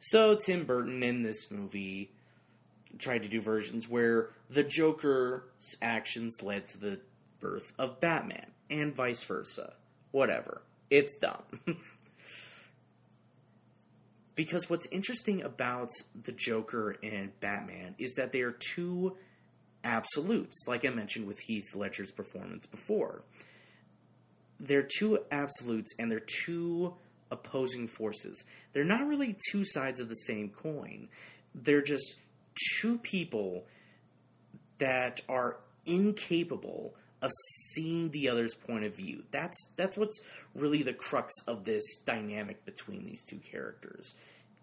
So 0.00 0.34
Tim 0.34 0.64
Burton 0.64 1.04
in 1.04 1.22
this 1.22 1.48
movie 1.48 2.10
tried 2.98 3.22
to 3.22 3.28
do 3.28 3.40
versions 3.40 3.88
where 3.88 4.30
the 4.48 4.64
Joker's 4.64 5.76
actions 5.82 6.42
led 6.42 6.66
to 6.68 6.78
the 6.78 7.00
birth 7.40 7.72
of 7.78 8.00
Batman, 8.00 8.46
and 8.68 8.94
vice 8.94 9.24
versa. 9.24 9.74
Whatever. 10.12 10.62
It's 10.90 11.16
dumb. 11.16 11.42
because 14.34 14.70
what's 14.70 14.86
interesting 14.86 15.42
about 15.42 15.88
the 16.20 16.32
Joker 16.32 16.96
and 17.02 17.38
Batman 17.40 17.94
is 17.98 18.14
that 18.14 18.32
they 18.32 18.42
are 18.42 18.52
two 18.52 19.16
absolutes, 19.84 20.64
like 20.66 20.84
I 20.84 20.90
mentioned 20.90 21.26
with 21.26 21.38
Heath 21.40 21.74
Ledger's 21.74 22.12
performance 22.12 22.66
before. 22.66 23.24
They're 24.58 24.86
two 24.98 25.20
absolutes 25.30 25.94
and 25.98 26.10
they're 26.10 26.20
two 26.20 26.94
opposing 27.30 27.86
forces. 27.86 28.44
They're 28.72 28.84
not 28.84 29.06
really 29.06 29.36
two 29.50 29.64
sides 29.64 30.00
of 30.00 30.08
the 30.08 30.14
same 30.14 30.50
coin. 30.50 31.08
They're 31.54 31.82
just 31.82 32.18
two 32.54 32.98
people 32.98 33.66
that 34.78 35.20
are 35.28 35.58
incapable 35.86 36.94
of 37.22 37.30
seeing 37.72 38.10
the 38.10 38.28
other's 38.28 38.54
point 38.54 38.84
of 38.84 38.96
view. 38.96 39.24
That's 39.30 39.56
that's 39.76 39.96
what's 39.96 40.20
really 40.54 40.82
the 40.82 40.94
crux 40.94 41.34
of 41.46 41.64
this 41.64 41.98
dynamic 41.98 42.64
between 42.64 43.04
these 43.04 43.24
two 43.24 43.38
characters 43.38 44.14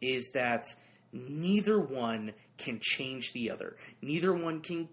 is 0.02 0.32
that 0.34 0.65
neither 1.12 1.80
one 1.80 2.34
can 2.58 2.80
change 2.82 3.34
the 3.34 3.52
other. 3.52 3.76
Neither 4.02 4.34
one 4.34 4.62
can 4.62 4.89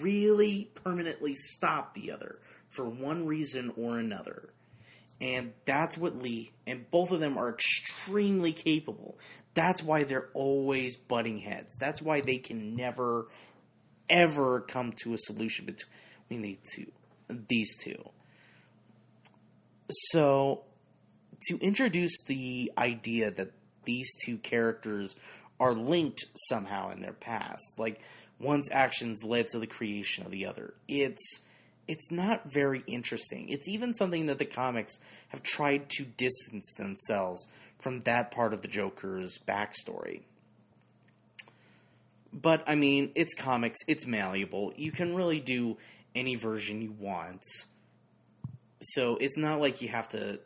really 0.00 0.70
permanently 0.74 1.34
stop 1.34 1.94
the 1.94 2.10
other 2.10 2.38
for 2.68 2.88
one 2.88 3.26
reason 3.26 3.72
or 3.76 3.98
another. 3.98 4.53
And 5.20 5.52
that's 5.64 5.96
what 5.96 6.22
Lee 6.22 6.52
and 6.66 6.90
both 6.90 7.12
of 7.12 7.20
them 7.20 7.38
are 7.38 7.50
extremely 7.50 8.52
capable. 8.52 9.18
That's 9.54 9.82
why 9.82 10.04
they're 10.04 10.30
always 10.34 10.96
butting 10.96 11.38
heads. 11.38 11.76
That's 11.78 12.02
why 12.02 12.20
they 12.20 12.38
can 12.38 12.74
never 12.76 13.28
ever 14.10 14.60
come 14.60 14.92
to 14.92 15.14
a 15.14 15.18
solution 15.18 15.64
between 15.64 16.42
the 16.42 16.58
two 16.74 16.92
these 17.48 17.82
two. 17.82 18.10
So 19.88 20.64
to 21.48 21.58
introduce 21.58 22.22
the 22.26 22.72
idea 22.76 23.30
that 23.30 23.52
these 23.84 24.10
two 24.24 24.38
characters 24.38 25.14
are 25.60 25.74
linked 25.74 26.24
somehow 26.48 26.90
in 26.90 27.00
their 27.00 27.12
past, 27.12 27.78
like 27.78 28.00
one's 28.38 28.70
actions 28.70 29.22
led 29.22 29.46
to 29.48 29.58
the 29.58 29.66
creation 29.66 30.24
of 30.24 30.30
the 30.30 30.46
other. 30.46 30.74
It's 30.88 31.42
it's 31.86 32.10
not 32.10 32.50
very 32.50 32.82
interesting. 32.86 33.48
It's 33.48 33.68
even 33.68 33.92
something 33.92 34.26
that 34.26 34.38
the 34.38 34.44
comics 34.44 34.98
have 35.28 35.42
tried 35.42 35.88
to 35.90 36.04
distance 36.04 36.74
themselves 36.74 37.48
from 37.78 38.00
that 38.00 38.30
part 38.30 38.52
of 38.52 38.62
the 38.62 38.68
Joker's 38.68 39.38
backstory. 39.38 40.22
But 42.32 42.64
I 42.66 42.74
mean, 42.74 43.12
it's 43.14 43.34
comics, 43.34 43.80
it's 43.86 44.06
malleable. 44.06 44.72
You 44.76 44.90
can 44.90 45.14
really 45.14 45.40
do 45.40 45.76
any 46.14 46.34
version 46.34 46.82
you 46.82 46.92
want. 46.92 47.42
So 48.80 49.16
it's 49.20 49.36
not 49.36 49.60
like 49.60 49.82
you 49.82 49.88
have 49.88 50.08
to 50.10 50.40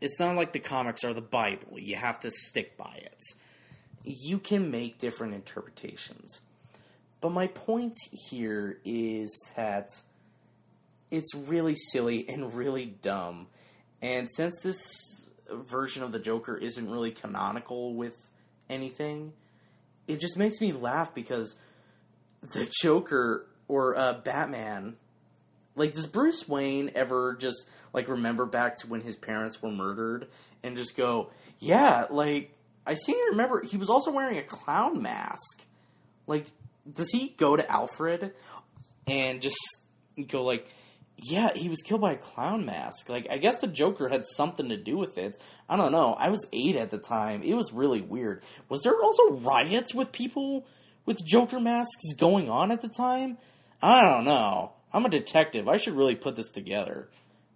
it's 0.00 0.18
not 0.18 0.36
like 0.36 0.52
the 0.52 0.60
comics 0.60 1.04
are 1.04 1.12
the 1.12 1.20
Bible. 1.20 1.78
You 1.78 1.96
have 1.96 2.20
to 2.20 2.30
stick 2.30 2.76
by 2.76 2.94
it. 2.96 3.20
You 4.02 4.38
can 4.38 4.70
make 4.70 4.98
different 4.98 5.34
interpretations. 5.34 6.40
But 7.20 7.32
my 7.32 7.48
point 7.48 7.94
here 8.28 8.78
is 8.82 9.38
that 9.56 9.88
it's 11.10 11.34
really 11.34 11.74
silly 11.74 12.28
and 12.28 12.54
really 12.54 12.86
dumb. 12.86 13.48
And 14.02 14.28
since 14.30 14.62
this 14.62 15.30
version 15.50 16.02
of 16.02 16.12
the 16.12 16.18
Joker 16.18 16.56
isn't 16.56 16.90
really 16.90 17.10
canonical 17.10 17.94
with 17.94 18.30
anything, 18.68 19.32
it 20.06 20.20
just 20.20 20.36
makes 20.36 20.60
me 20.60 20.72
laugh 20.72 21.14
because 21.14 21.56
the 22.40 22.70
Joker 22.82 23.46
or 23.68 23.96
uh, 23.96 24.14
Batman 24.14 24.96
like, 25.76 25.92
does 25.92 26.06
Bruce 26.06 26.48
Wayne 26.48 26.90
ever 26.94 27.36
just 27.36 27.68
like 27.92 28.08
remember 28.08 28.44
back 28.44 28.76
to 28.78 28.88
when 28.88 29.00
his 29.00 29.16
parents 29.16 29.62
were 29.62 29.70
murdered 29.70 30.28
and 30.62 30.76
just 30.76 30.96
go, 30.96 31.30
"Yeah, 31.58 32.06
like 32.10 32.56
I 32.86 32.94
seem 32.94 33.16
to 33.16 33.30
remember 33.30 33.62
he 33.64 33.76
was 33.76 33.88
also 33.88 34.10
wearing 34.10 34.38
a 34.38 34.42
clown 34.42 35.00
mask." 35.00 35.64
Like, 36.26 36.46
does 36.92 37.10
he 37.10 37.30
go 37.30 37.56
to 37.56 37.70
Alfred 37.70 38.32
and 39.06 39.40
just 39.40 39.56
go 40.28 40.44
like, 40.44 40.68
"Yeah, 41.22 41.50
he 41.54 41.68
was 41.68 41.80
killed 41.82 42.00
by 42.00 42.12
a 42.12 42.16
clown 42.16 42.64
mask." 42.64 43.08
Like, 43.08 43.26
I 43.30 43.38
guess 43.38 43.60
the 43.60 43.66
Joker 43.66 44.08
had 44.08 44.24
something 44.24 44.68
to 44.68 44.76
do 44.76 44.96
with 44.96 45.18
it. 45.18 45.36
I 45.68 45.76
don't 45.76 45.92
know. 45.92 46.14
I 46.14 46.30
was 46.30 46.46
eight 46.52 46.76
at 46.76 46.90
the 46.90 46.98
time. 46.98 47.42
It 47.42 47.54
was 47.54 47.72
really 47.72 48.00
weird. 48.00 48.42
Was 48.68 48.82
there 48.82 49.00
also 49.00 49.32
riots 49.32 49.94
with 49.94 50.12
people 50.12 50.66
with 51.06 51.24
Joker 51.24 51.60
masks 51.60 52.12
going 52.18 52.48
on 52.50 52.70
at 52.70 52.80
the 52.80 52.88
time? 52.88 53.38
I 53.82 54.02
don't 54.02 54.24
know. 54.24 54.72
I'm 54.92 55.04
a 55.04 55.10
detective. 55.10 55.68
I 55.68 55.76
should 55.76 55.96
really 55.96 56.16
put 56.16 56.36
this 56.36 56.50
together. 56.50 57.08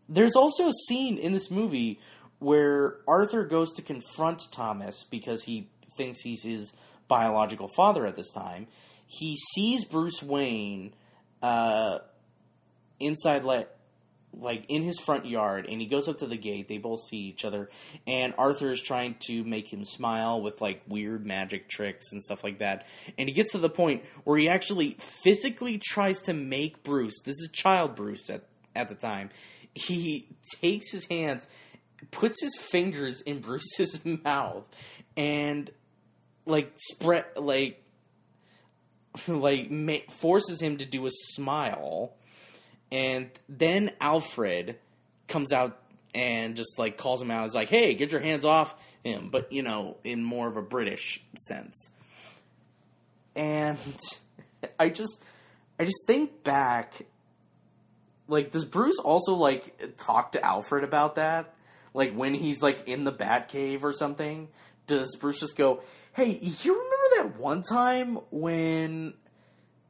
There's 0.09 0.37
also 0.37 0.69
a 0.69 0.73
scene 0.89 1.19
in 1.19 1.33
this 1.33 1.51
movie 1.51 1.99
where 2.39 2.99
Arthur 3.09 3.45
goes 3.45 3.73
to 3.73 3.83
confront 3.83 4.43
Thomas 4.53 5.05
because 5.05 5.45
he 5.45 5.71
thinks 5.97 6.21
he's 6.21 6.45
his 6.45 6.75
biological 7.09 7.69
father 7.69 8.07
at 8.07 8.17
this 8.17 8.33
time. 8.33 8.67
He 9.07 9.37
sees 9.37 9.85
Bruce 9.85 10.23
Wayne 10.23 10.95
uh, 11.43 11.99
inside 13.01 13.45
like 13.45 13.71
like 14.41 14.65
in 14.69 14.83
his 14.83 14.99
front 14.99 15.27
yard 15.27 15.67
and 15.69 15.81
he 15.81 15.87
goes 15.87 16.09
up 16.09 16.19
to 16.19 16.27
the 16.27 16.37
gate. 16.37 16.69
They 16.69 16.79
both 16.79 17.01
see 17.09 17.19
each 17.19 17.45
other. 17.45 17.69
And 18.07 18.35
arthur 18.37 18.71
is 18.71 18.83
trying 18.83 19.17
to 19.27 19.45
make 19.45 19.73
him 19.73 19.85
smile 19.85 20.43
with 20.43 20.61
like 20.61 20.83
weird 20.89 21.25
magic 21.25 21.69
tricks 21.69 22.13
and 22.13 22.23
stuff 22.23 22.43
like 22.43 22.59
that. 22.59 22.87
And 23.19 23.29
he 23.29 23.35
gets 23.35 23.53
to 23.53 23.59
the 23.59 23.71
point 23.71 24.05
where 24.25 24.39
he 24.39 24.49
actually 24.49 24.97
physically 24.99 25.79
tries 25.79 26.21
to 26.23 26.35
make 26.35 26.83
bruce 26.83 27.21
this 27.25 27.37
is 27.41 27.49
child 27.53 27.95
bruce 27.95 28.29
at, 28.31 28.43
at 28.75 28.89
the 28.89 28.95
time 28.95 29.31
he 29.75 30.27
takes 30.61 30.91
his 30.91 31.07
hands 31.07 31.49
puts 32.11 32.41
his 32.43 32.57
fingers 32.57 33.21
in 33.23 33.41
bruce's 33.41 34.05
mouth 34.25 34.69
and 35.17 35.71
like 36.47 36.73
spread 36.77 37.25
like 37.37 37.83
like 39.29 39.71
ma- 39.71 39.97
forces 40.11 40.61
him 40.61 40.77
to 40.77 40.85
do 40.85 41.07
a 41.07 41.11
smile 41.11 42.13
and 42.95 43.29
then 43.49 43.91
Alfred 44.01 44.79
comes 45.27 45.53
out 45.53 45.83
and 46.15 46.55
just 46.55 46.79
like 46.79 46.97
calls 46.97 47.21
him 47.21 47.29
out. 47.29 47.45
It's 47.47 47.55
like, 47.55 47.69
hey, 47.69 47.95
get 47.95 48.13
your 48.13 48.21
hands 48.21 48.45
off 48.45 48.81
him, 49.03 49.31
but 49.31 49.51
you 49.51 49.65
know, 49.65 49.97
in 50.05 50.23
more 50.23 50.47
of 50.47 50.57
a 50.57 50.63
British 50.63 51.21
sense. 51.37 51.91
And 53.35 53.79
I 54.79 54.91
just, 54.91 55.25
I 55.81 55.85
just 55.85 56.07
think 56.07 56.45
back, 56.45 56.95
like, 58.29 58.53
does 58.53 58.65
Bruce 58.65 59.01
also 59.01 59.35
like 59.35 59.97
talk 59.97 60.31
to 60.33 60.45
Alfred 60.45 60.85
about 60.85 61.17
that? 61.17 61.53
Like 61.95 62.15
when 62.15 62.33
he's 62.33 62.63
like 62.63 62.87
in 62.87 63.03
the 63.03 63.13
Batcave 63.13 63.83
or 63.83 63.93
something? 63.93 64.47
Does 64.87 65.17
Bruce 65.17 65.41
just 65.41 65.57
go, 65.57 65.83
hey, 66.13 66.39
you 66.41 66.73
remember 66.73 67.33
that 67.33 67.41
one 67.43 67.63
time 67.63 68.19
when 68.31 69.15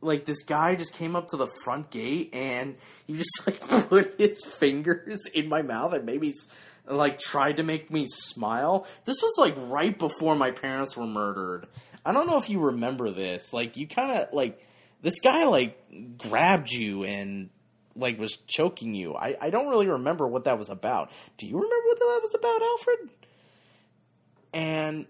like 0.04 0.24
this 0.26 0.42
guy 0.42 0.74
just 0.74 0.94
came 0.94 1.16
up 1.16 1.28
to 1.28 1.36
the 1.36 1.46
front 1.46 1.90
gate 1.90 2.30
and 2.32 2.76
he 3.06 3.14
just 3.14 3.46
like 3.46 3.60
put 3.88 4.14
his 4.18 4.44
fingers 4.44 5.26
in 5.34 5.48
my 5.48 5.62
mouth 5.62 5.92
and 5.92 6.04
maybe 6.04 6.32
like 6.86 7.18
tried 7.18 7.56
to 7.56 7.62
make 7.62 7.90
me 7.90 8.06
smile. 8.08 8.86
This 9.04 9.16
was 9.22 9.34
like 9.38 9.54
right 9.70 9.98
before 9.98 10.36
my 10.36 10.50
parents 10.50 10.96
were 10.96 11.06
murdered. 11.06 11.66
I 12.04 12.12
don't 12.12 12.26
know 12.26 12.36
if 12.36 12.50
you 12.50 12.60
remember 12.60 13.10
this. 13.10 13.52
Like 13.52 13.76
you 13.76 13.86
kind 13.86 14.12
of 14.12 14.32
like 14.32 14.60
this 15.00 15.20
guy 15.20 15.44
like 15.44 15.78
grabbed 16.18 16.70
you 16.70 17.04
and 17.04 17.50
like 17.96 18.18
was 18.18 18.36
choking 18.46 18.94
you. 18.94 19.14
I 19.14 19.36
I 19.40 19.50
don't 19.50 19.68
really 19.68 19.88
remember 19.88 20.26
what 20.26 20.44
that 20.44 20.58
was 20.58 20.68
about. 20.68 21.10
Do 21.38 21.46
you 21.46 21.56
remember 21.56 21.86
what 21.86 21.98
that 21.98 22.20
was 22.22 22.34
about, 22.34 22.62
Alfred? 22.62 22.98
And 24.52 25.06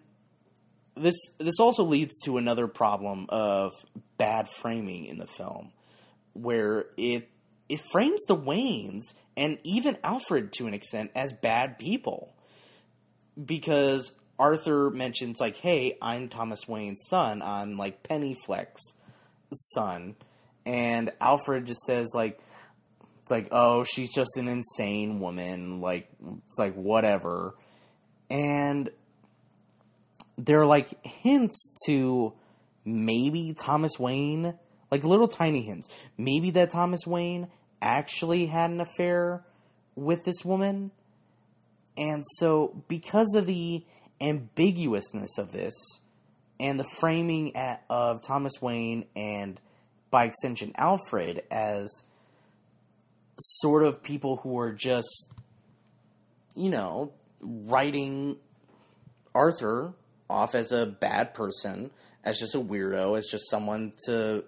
this 0.96 1.16
this 1.38 1.58
also 1.58 1.82
leads 1.84 2.20
to 2.24 2.36
another 2.36 2.68
problem 2.68 3.26
of 3.28 3.72
bad 4.18 4.48
framing 4.48 5.06
in 5.06 5.18
the 5.18 5.26
film, 5.26 5.72
where 6.32 6.86
it 6.96 7.28
it 7.68 7.80
frames 7.92 8.24
the 8.26 8.36
Waynes 8.36 9.14
and 9.36 9.58
even 9.64 9.96
Alfred 10.04 10.52
to 10.52 10.66
an 10.66 10.74
extent 10.74 11.10
as 11.14 11.32
bad 11.32 11.78
people, 11.78 12.34
because 13.42 14.12
Arthur 14.38 14.90
mentions 14.90 15.40
like, 15.40 15.56
"Hey, 15.56 15.96
I'm 16.02 16.28
Thomas 16.28 16.66
Wayne's 16.68 17.06
son. 17.08 17.42
I'm 17.42 17.76
like 17.76 18.02
Penny 18.02 18.34
Fleck's 18.46 18.94
son," 19.52 20.16
and 20.66 21.10
Alfred 21.20 21.66
just 21.66 21.82
says 21.82 22.12
like. 22.14 22.40
It's 23.22 23.30
like, 23.30 23.48
oh, 23.52 23.84
she's 23.84 24.12
just 24.14 24.36
an 24.36 24.48
insane 24.48 25.18
woman. 25.18 25.80
Like, 25.80 26.10
it's 26.44 26.58
like, 26.58 26.74
whatever. 26.74 27.54
And 28.28 28.90
there 30.36 30.60
are 30.60 30.66
like 30.66 31.02
hints 31.06 31.72
to 31.86 32.34
maybe 32.84 33.54
Thomas 33.58 33.98
Wayne, 33.98 34.58
like 34.90 35.04
little 35.04 35.28
tiny 35.28 35.62
hints. 35.62 35.88
Maybe 36.16 36.50
that 36.52 36.70
Thomas 36.70 37.06
Wayne 37.06 37.48
actually 37.80 38.46
had 38.46 38.70
an 38.70 38.80
affair 38.80 39.44
with 39.94 40.24
this 40.24 40.44
woman. 40.44 40.90
And 41.96 42.22
so, 42.38 42.82
because 42.88 43.34
of 43.34 43.46
the 43.46 43.84
ambiguousness 44.20 45.38
of 45.38 45.52
this 45.52 45.74
and 46.58 46.78
the 46.78 46.84
framing 46.84 47.56
at, 47.56 47.84
of 47.88 48.20
Thomas 48.26 48.54
Wayne 48.60 49.06
and 49.14 49.60
by 50.10 50.24
extension 50.24 50.72
Alfred 50.76 51.42
as 51.50 52.04
sort 53.38 53.84
of 53.84 54.02
people 54.02 54.36
who 54.36 54.58
are 54.58 54.72
just, 54.72 55.32
you 56.54 56.70
know, 56.70 57.12
writing 57.40 58.36
Arthur 59.34 59.92
off 60.30 60.54
as 60.54 60.72
a 60.72 60.86
bad 60.86 61.34
person, 61.34 61.90
as 62.24 62.38
just 62.38 62.54
a 62.54 62.60
weirdo, 62.60 63.16
as 63.18 63.28
just 63.30 63.48
someone 63.50 63.92
to 64.06 64.44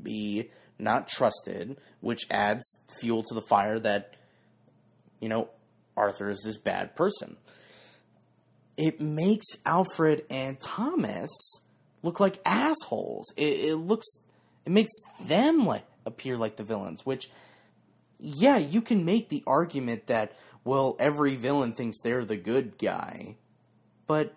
be 0.00 0.50
not 0.78 1.08
trusted, 1.08 1.76
which 2.00 2.22
adds 2.30 2.82
fuel 3.00 3.22
to 3.22 3.34
the 3.34 3.40
fire 3.40 3.78
that, 3.78 4.14
you 5.20 5.28
know, 5.28 5.48
Arthur 5.96 6.28
is 6.28 6.42
this 6.44 6.58
bad 6.58 6.94
person. 6.94 7.36
It 8.76 9.00
makes 9.00 9.46
Alfred 9.64 10.24
and 10.28 10.60
Thomas 10.60 11.30
look 12.02 12.20
like 12.20 12.38
assholes. 12.44 13.32
It, 13.36 13.70
it 13.70 13.76
looks, 13.76 14.06
it 14.66 14.72
makes 14.72 14.92
them 15.22 15.64
like 15.64 15.86
appear 16.04 16.36
like 16.36 16.56
the 16.56 16.64
villains, 16.64 17.06
which, 17.06 17.30
yeah, 18.18 18.58
you 18.58 18.80
can 18.80 19.04
make 19.04 19.28
the 19.28 19.42
argument 19.46 20.08
that, 20.08 20.32
well, 20.64 20.96
every 20.98 21.36
villain 21.36 21.72
thinks 21.72 22.02
they're 22.02 22.24
the 22.24 22.36
good 22.36 22.78
guy, 22.78 23.36
but 24.06 24.34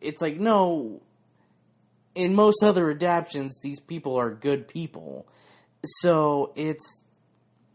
it's 0.00 0.22
like, 0.22 0.38
no, 0.38 1.02
in 2.14 2.34
most 2.34 2.62
other 2.62 2.90
adaptations, 2.90 3.58
these 3.62 3.80
people 3.80 4.16
are 4.16 4.30
good 4.30 4.68
people. 4.68 5.26
So 5.84 6.52
it's 6.56 7.02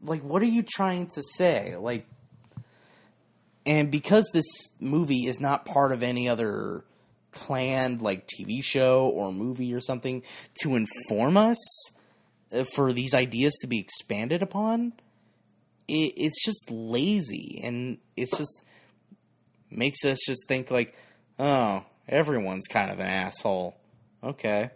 like, 0.01 0.21
what 0.21 0.41
are 0.41 0.47
you 0.47 0.63
trying 0.63 1.07
to 1.07 1.23
say? 1.23 1.75
Like, 1.75 2.07
and 3.65 3.91
because 3.91 4.29
this 4.33 4.71
movie 4.79 5.25
is 5.25 5.39
not 5.39 5.65
part 5.65 5.91
of 5.91 6.03
any 6.03 6.29
other 6.29 6.85
planned 7.31 8.01
like 8.01 8.27
TV 8.27 8.63
show 8.63 9.07
or 9.09 9.31
movie 9.31 9.73
or 9.73 9.81
something 9.81 10.23
to 10.61 10.75
inform 10.75 11.37
us 11.37 11.57
uh, 12.51 12.63
for 12.75 12.93
these 12.93 13.13
ideas 13.13 13.53
to 13.61 13.67
be 13.67 13.79
expanded 13.79 14.41
upon, 14.41 14.93
it, 15.87 16.13
it's 16.15 16.43
just 16.45 16.71
lazy 16.71 17.59
and 17.63 17.97
it's 18.15 18.37
just 18.37 18.63
makes 19.69 20.05
us 20.05 20.19
just 20.25 20.47
think 20.47 20.71
like, 20.71 20.95
oh, 21.37 21.83
everyone's 22.07 22.67
kind 22.67 22.91
of 22.91 22.99
an 22.99 23.07
asshole. 23.07 23.77
Okay. 24.23 24.71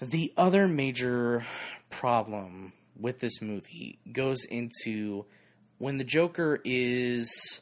The 0.00 0.32
other 0.36 0.68
major 0.68 1.44
problem 1.90 2.72
with 2.98 3.20
this 3.20 3.42
movie 3.42 3.98
goes 4.10 4.44
into 4.44 5.26
when 5.78 5.96
the 5.96 6.04
Joker 6.04 6.60
is. 6.64 7.60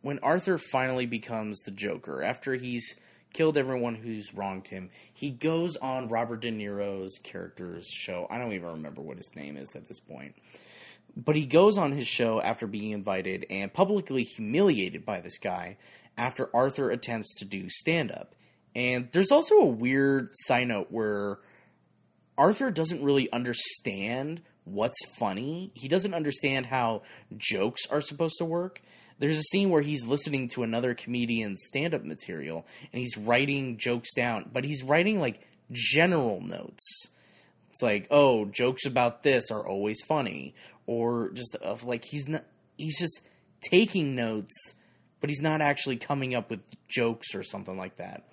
When 0.00 0.18
Arthur 0.18 0.58
finally 0.58 1.06
becomes 1.06 1.62
the 1.62 1.70
Joker, 1.70 2.22
after 2.22 2.56
he's 2.56 2.94
killed 3.32 3.56
everyone 3.56 3.94
who's 3.94 4.34
wronged 4.34 4.68
him, 4.68 4.90
he 5.14 5.30
goes 5.30 5.76
on 5.76 6.08
Robert 6.08 6.42
De 6.42 6.50
Niro's 6.50 7.18
character's 7.22 7.86
show. 7.86 8.26
I 8.28 8.36
don't 8.36 8.52
even 8.52 8.68
remember 8.68 9.00
what 9.00 9.16
his 9.16 9.32
name 9.34 9.56
is 9.56 9.74
at 9.74 9.88
this 9.88 10.00
point. 10.00 10.34
But 11.16 11.36
he 11.36 11.46
goes 11.46 11.78
on 11.78 11.92
his 11.92 12.08
show 12.08 12.40
after 12.40 12.66
being 12.66 12.90
invited 12.90 13.46
and 13.48 13.72
publicly 13.72 14.24
humiliated 14.24 15.04
by 15.04 15.20
this 15.20 15.38
guy 15.38 15.76
after 16.16 16.54
Arthur 16.54 16.90
attempts 16.90 17.38
to 17.38 17.44
do 17.44 17.68
stand 17.68 18.10
up. 18.10 18.34
And 18.74 19.08
there's 19.12 19.30
also 19.30 19.56
a 19.56 19.66
weird 19.66 20.30
side 20.32 20.68
note 20.68 20.88
where 20.90 21.38
Arthur 22.36 22.70
doesn't 22.70 23.02
really 23.02 23.30
understand 23.32 24.42
what's 24.64 24.98
funny. 25.18 25.70
He 25.74 25.88
doesn't 25.88 26.14
understand 26.14 26.66
how 26.66 27.02
jokes 27.36 27.86
are 27.90 28.00
supposed 28.00 28.36
to 28.38 28.44
work. 28.44 28.80
There's 29.18 29.38
a 29.38 29.42
scene 29.42 29.70
where 29.70 29.82
he's 29.82 30.04
listening 30.04 30.48
to 30.54 30.64
another 30.64 30.94
comedian's 30.94 31.62
stand 31.66 31.94
up 31.94 32.02
material 32.04 32.66
and 32.92 32.98
he's 32.98 33.16
writing 33.16 33.76
jokes 33.78 34.12
down, 34.14 34.50
but 34.52 34.64
he's 34.64 34.82
writing 34.82 35.20
like 35.20 35.40
general 35.70 36.40
notes. 36.40 37.10
It's 37.70 37.82
like, 37.82 38.06
oh, 38.10 38.44
jokes 38.46 38.86
about 38.86 39.22
this 39.22 39.50
are 39.50 39.66
always 39.66 40.00
funny, 40.02 40.54
or 40.86 41.30
just 41.32 41.56
uh, 41.64 41.76
like 41.84 42.04
he's 42.04 42.28
not, 42.28 42.44
he's 42.76 42.98
just 42.98 43.22
taking 43.62 44.14
notes, 44.14 44.74
but 45.20 45.30
he's 45.30 45.42
not 45.42 45.60
actually 45.60 45.96
coming 45.96 46.34
up 46.34 46.50
with 46.50 46.60
jokes 46.88 47.34
or 47.34 47.42
something 47.42 47.76
like 47.76 47.96
that. 47.96 48.28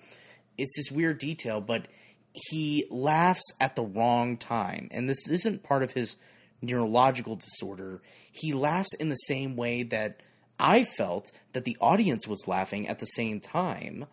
It's 0.58 0.76
this 0.76 0.90
weird 0.90 1.18
detail, 1.18 1.60
but 1.60 1.86
he 2.34 2.86
laughs 2.90 3.52
at 3.60 3.74
the 3.74 3.82
wrong 3.82 4.36
time. 4.36 4.88
And 4.90 5.08
this 5.08 5.28
isn't 5.28 5.62
part 5.62 5.82
of 5.82 5.92
his 5.92 6.16
neurological 6.60 7.36
disorder. 7.36 8.00
He 8.30 8.52
laughs 8.52 8.94
in 8.98 9.08
the 9.08 9.14
same 9.16 9.56
way 9.56 9.82
that 9.84 10.20
I 10.58 10.84
felt 10.84 11.32
that 11.54 11.64
the 11.64 11.76
audience 11.80 12.28
was 12.28 12.46
laughing 12.46 12.86
at 12.88 13.00
the 13.00 13.06
same 13.06 13.40
time, 13.40 14.06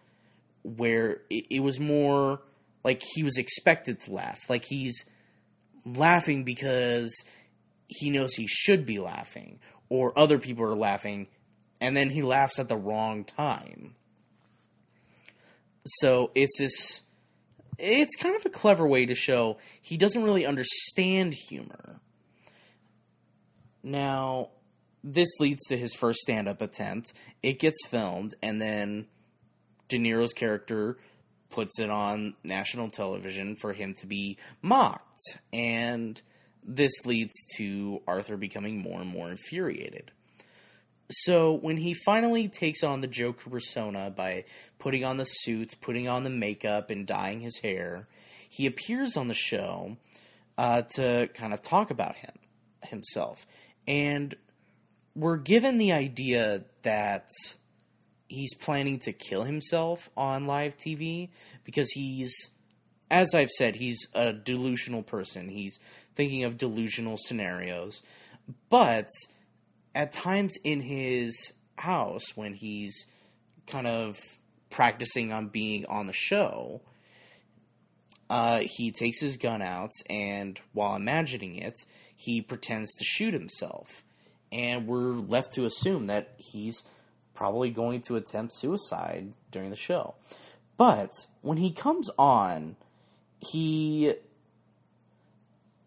where 0.63 1.21
it 1.30 1.62
was 1.62 1.80
more 1.80 2.41
like 2.84 3.02
he 3.13 3.23
was 3.23 3.38
expected 3.38 3.99
to 4.02 4.12
laugh. 4.12 4.39
Like 4.49 4.65
he's 4.65 5.06
laughing 5.86 6.43
because 6.43 7.13
he 7.89 8.10
knows 8.10 8.36
he 8.36 8.47
should 8.47 8.86
be 8.86 8.99
laughing, 8.99 9.60
or 9.89 10.17
other 10.17 10.39
people 10.39 10.63
are 10.63 10.75
laughing, 10.75 11.28
and 11.82 11.97
then 11.97 12.12
he 12.12 12.21
laughs 12.21 12.60
at 12.60 12.69
the 12.69 12.78
wrong 12.78 13.23
time. 13.23 13.95
So 15.86 16.32
it's 16.36 16.58
this 16.58 17.02
it's 17.80 18.15
kind 18.15 18.36
of 18.36 18.45
a 18.45 18.49
clever 18.49 18.86
way 18.86 19.06
to 19.06 19.15
show 19.15 19.58
he 19.82 19.97
doesn't 19.97 20.23
really 20.23 20.45
understand 20.45 21.34
humor. 21.47 22.02
Now, 23.82 24.49
this 25.04 25.30
leads 25.39 25.65
to 25.67 25.78
his 25.78 25.95
first 25.95 26.19
stand 26.19 26.47
up 26.47 26.62
attempt. 26.62 27.13
It 27.41 27.60
gets 27.60 27.88
filmed, 27.88 28.36
and 28.43 28.62
then 28.62 29.08
De 29.88 29.97
Niro's 29.97 30.34
character 30.34 30.97
puts 31.49 31.80
it 31.80 31.89
on 31.89 32.36
national 32.43 32.89
television 32.89 33.56
for 33.56 33.73
him 33.73 33.93
to 33.95 34.06
be 34.06 34.38
mocked. 34.62 35.39
And 35.54 36.21
this 36.63 37.05
leads 37.05 37.33
to 37.57 38.01
Arthur 38.07 38.37
becoming 38.37 38.81
more 38.81 39.01
and 39.01 39.09
more 39.09 39.29
infuriated. 39.29 40.11
So 41.11 41.53
when 41.53 41.77
he 41.77 41.95
finally 42.05 42.47
takes 42.47 42.83
on 42.83 43.01
the 43.01 43.07
Joker 43.07 43.49
persona 43.49 44.11
by 44.15 44.45
putting 44.77 45.03
on 45.03 45.17
the 45.17 45.25
suit, 45.25 45.75
putting 45.81 46.07
on 46.07 46.23
the 46.23 46.29
makeup, 46.29 46.91
and 46.91 47.07
dyeing 47.07 47.41
his 47.41 47.59
hair, 47.59 48.07
he 48.49 48.67
appears 48.67 49.17
on 49.17 49.27
the 49.27 49.33
show 49.33 49.97
uh, 50.57 50.83
to 50.95 51.29
kind 51.33 51.53
of 51.53 51.61
talk 51.61 51.89
about 51.89 52.15
him 52.15 52.33
himself, 52.83 53.45
and 53.87 54.35
we're 55.15 55.37
given 55.37 55.77
the 55.77 55.91
idea 55.91 56.63
that 56.83 57.27
he's 58.27 58.53
planning 58.53 58.99
to 58.99 59.11
kill 59.11 59.43
himself 59.43 60.09
on 60.15 60.45
live 60.45 60.77
TV 60.77 61.29
because 61.63 61.89
he's, 61.91 62.51
as 63.09 63.33
I've 63.33 63.49
said, 63.49 63.75
he's 63.75 64.07
a 64.13 64.31
delusional 64.31 65.03
person. 65.03 65.49
He's 65.49 65.79
thinking 66.19 66.43
of 66.43 66.58
delusional 66.58 67.15
scenarios, 67.15 68.03
but 68.67 69.08
at 69.95 70.12
times 70.12 70.58
in 70.65 70.82
his 70.82 71.53
house 71.77 72.36
when 72.36 72.53
he's 72.53 73.08
kind 73.67 73.88
of 73.88 74.17
practicing 74.69 75.32
on 75.32 75.47
being 75.47 75.86
on 75.86 76.08
the 76.08 76.13
show, 76.13 76.82
uh, 78.29 78.60
he 78.65 78.91
takes 78.91 79.21
his 79.21 79.38
gun 79.38 79.62
out 79.62 79.91
and 80.10 80.60
while 80.73 80.97
imagining 80.97 81.55
it, 81.55 81.75
he 82.17 82.41
pretends 82.41 82.93
to 82.95 83.05
shoot 83.05 83.34
himself. 83.34 84.03
And 84.51 84.88
we're 84.88 85.13
left 85.13 85.53
to 85.53 85.63
assume 85.63 86.08
that 86.08 86.34
he's 86.38 86.84
probably 87.34 87.69
going 87.69 88.01
to 88.01 88.17
attempt 88.17 88.51
suicide 88.51 89.36
during 89.51 89.69
the 89.69 89.77
show. 89.77 90.15
But 90.75 91.12
when 91.43 91.60
he 91.60 91.71
comes 91.71 92.10
on, 92.17 92.75
he 93.39 94.15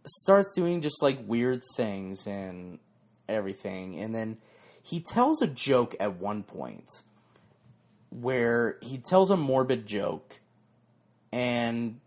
starts 0.07 0.55
doing 0.55 0.81
just 0.81 1.03
like 1.03 1.19
weird 1.27 1.61
things 1.77 2.27
and 2.27 2.79
everything. 3.29 4.01
And 4.01 4.15
then 4.15 4.39
he 4.83 5.01
tells 5.01 5.43
a 5.43 5.47
joke 5.47 5.95
at 6.01 6.17
one 6.17 6.43
point 6.43 7.03
where 8.11 8.79
he 8.83 8.99
tells 8.99 9.31
a 9.31 9.37
morbid 9.37 9.87
joke 9.87 10.41
and 11.33 12.01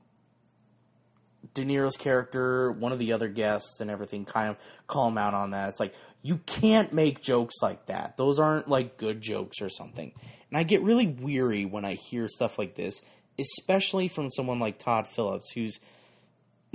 De 1.54 1.64
Niro's 1.64 1.96
character, 1.96 2.72
one 2.72 2.92
of 2.92 3.00
the 3.00 3.14
other 3.14 3.30
guests, 3.30 3.80
and 3.80 3.90
everything 3.90 4.26
kind 4.26 4.50
of 4.50 4.58
call 4.88 5.08
him 5.08 5.18
out 5.18 5.34
on 5.34 5.52
that. 5.52 5.70
It's 5.70 5.80
like, 5.80 5.96
you 6.22 6.38
can't 6.46 6.92
make 6.92 7.22
jokes 7.22 7.56
like 7.62 7.86
that. 7.86 8.18
Those 8.18 8.40
aren't 8.40 8.68
like 8.68 8.98
good 8.98 9.22
jokes 9.22 9.62
or 9.62 9.70
something. 9.70 10.12
And 10.50 10.58
I 10.58 10.64
get 10.64 10.82
really 10.84 11.08
weary 11.08 11.66
when 11.66 11.86
I 11.86 11.94
hear 11.94 12.28
stuff 12.28 12.60
like 12.60 12.76
this, 12.76 13.02
especially 13.40 14.10
from 14.10 14.30
someone 14.30 14.60
like 14.60 14.78
Todd 14.78 15.08
Phillips, 15.08 15.52
who's 15.54 15.80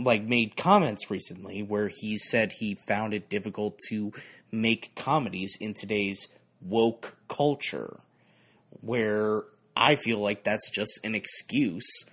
like 0.04 0.24
made 0.24 0.56
comments 0.56 1.10
recently 1.10 1.62
where 1.62 1.88
he 1.88 2.18
said 2.18 2.52
he 2.52 2.74
found 2.74 3.14
it 3.14 3.28
difficult 3.28 3.78
to 3.88 4.12
make 4.50 4.94
comedies 4.94 5.56
in 5.60 5.74
today's 5.74 6.28
woke 6.60 7.16
culture 7.28 8.00
where 8.80 9.42
I 9.76 9.94
feel 9.94 10.18
like 10.18 10.44
that's 10.44 10.70
just 10.70 11.00
an 11.04 11.14
excuse 11.14 12.04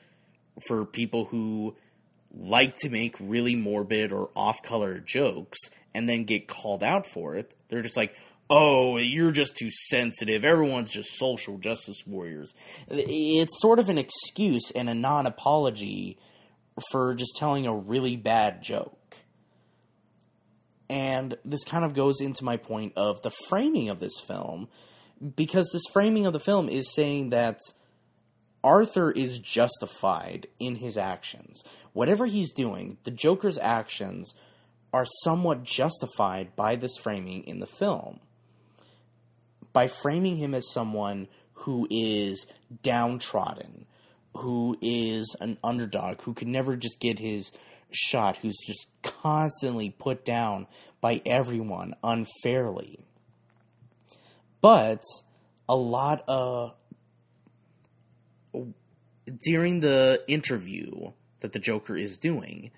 for 0.67 0.85
people 0.85 1.25
who 1.25 1.75
like 2.33 2.75
to 2.77 2.89
make 2.89 3.15
really 3.19 3.55
morbid 3.55 4.11
or 4.11 4.29
off 4.35 4.61
color 4.61 4.99
jokes 4.99 5.57
and 5.93 6.07
then 6.07 6.23
get 6.23 6.47
called 6.47 6.83
out 6.83 7.05
for 7.05 7.35
it. 7.35 7.55
They're 7.69 7.81
just 7.81 7.97
like, 7.97 8.15
oh, 8.49 8.97
you're 8.97 9.31
just 9.31 9.55
too 9.55 9.69
sensitive. 9.71 10.45
Everyone's 10.45 10.91
just 10.91 11.17
social 11.17 11.57
justice 11.57 12.03
warriors. 12.05 12.53
It's 12.87 13.59
sort 13.59 13.79
of 13.79 13.89
an 13.89 13.97
excuse 13.97 14.71
and 14.71 14.89
a 14.89 14.93
non 14.93 15.25
apology 15.25 16.17
for 16.91 17.15
just 17.15 17.35
telling 17.37 17.65
a 17.65 17.75
really 17.75 18.15
bad 18.15 18.61
joke. 18.61 19.23
And 20.89 21.37
this 21.43 21.63
kind 21.63 21.83
of 21.83 21.93
goes 21.93 22.21
into 22.21 22.43
my 22.43 22.57
point 22.57 22.93
of 22.95 23.21
the 23.21 23.31
framing 23.49 23.89
of 23.89 23.99
this 23.99 24.19
film 24.25 24.69
because 25.35 25.69
this 25.71 25.83
framing 25.91 26.25
of 26.25 26.33
the 26.33 26.39
film 26.39 26.69
is 26.69 26.93
saying 26.93 27.29
that 27.29 27.59
Arthur 28.63 29.11
is 29.11 29.39
justified 29.39 30.47
in 30.59 30.75
his 30.75 30.97
actions. 30.97 31.63
Whatever 31.93 32.25
he's 32.25 32.53
doing, 32.53 32.97
the 33.03 33.11
Joker's 33.11 33.57
actions 33.57 34.33
are 34.93 35.05
somewhat 35.23 35.63
justified 35.63 36.55
by 36.55 36.75
this 36.75 36.97
framing 36.97 37.43
in 37.43 37.59
the 37.59 37.67
film. 37.67 38.19
By 39.73 39.87
framing 39.87 40.37
him 40.37 40.53
as 40.53 40.71
someone 40.71 41.27
who 41.53 41.87
is 41.89 42.47
downtrodden, 42.83 43.85
who 44.37 44.77
is 44.81 45.35
an 45.39 45.57
underdog, 45.63 46.21
who 46.21 46.33
could 46.33 46.47
never 46.47 46.75
just 46.75 46.99
get 46.99 47.19
his 47.19 47.51
shot, 47.91 48.37
who's 48.37 48.57
just 48.65 48.91
constantly 49.01 49.89
put 49.89 50.25
down 50.25 50.67
by 51.01 51.21
everyone 51.25 51.93
unfairly. 52.03 52.99
But 54.61 55.01
a 55.69 55.75
lot 55.75 56.23
of 56.27 56.73
during 59.43 59.79
the 59.79 60.21
interview 60.27 61.11
that 61.41 61.53
the 61.53 61.59
Joker 61.59 61.95
is 61.95 62.17
doing, 62.17 62.71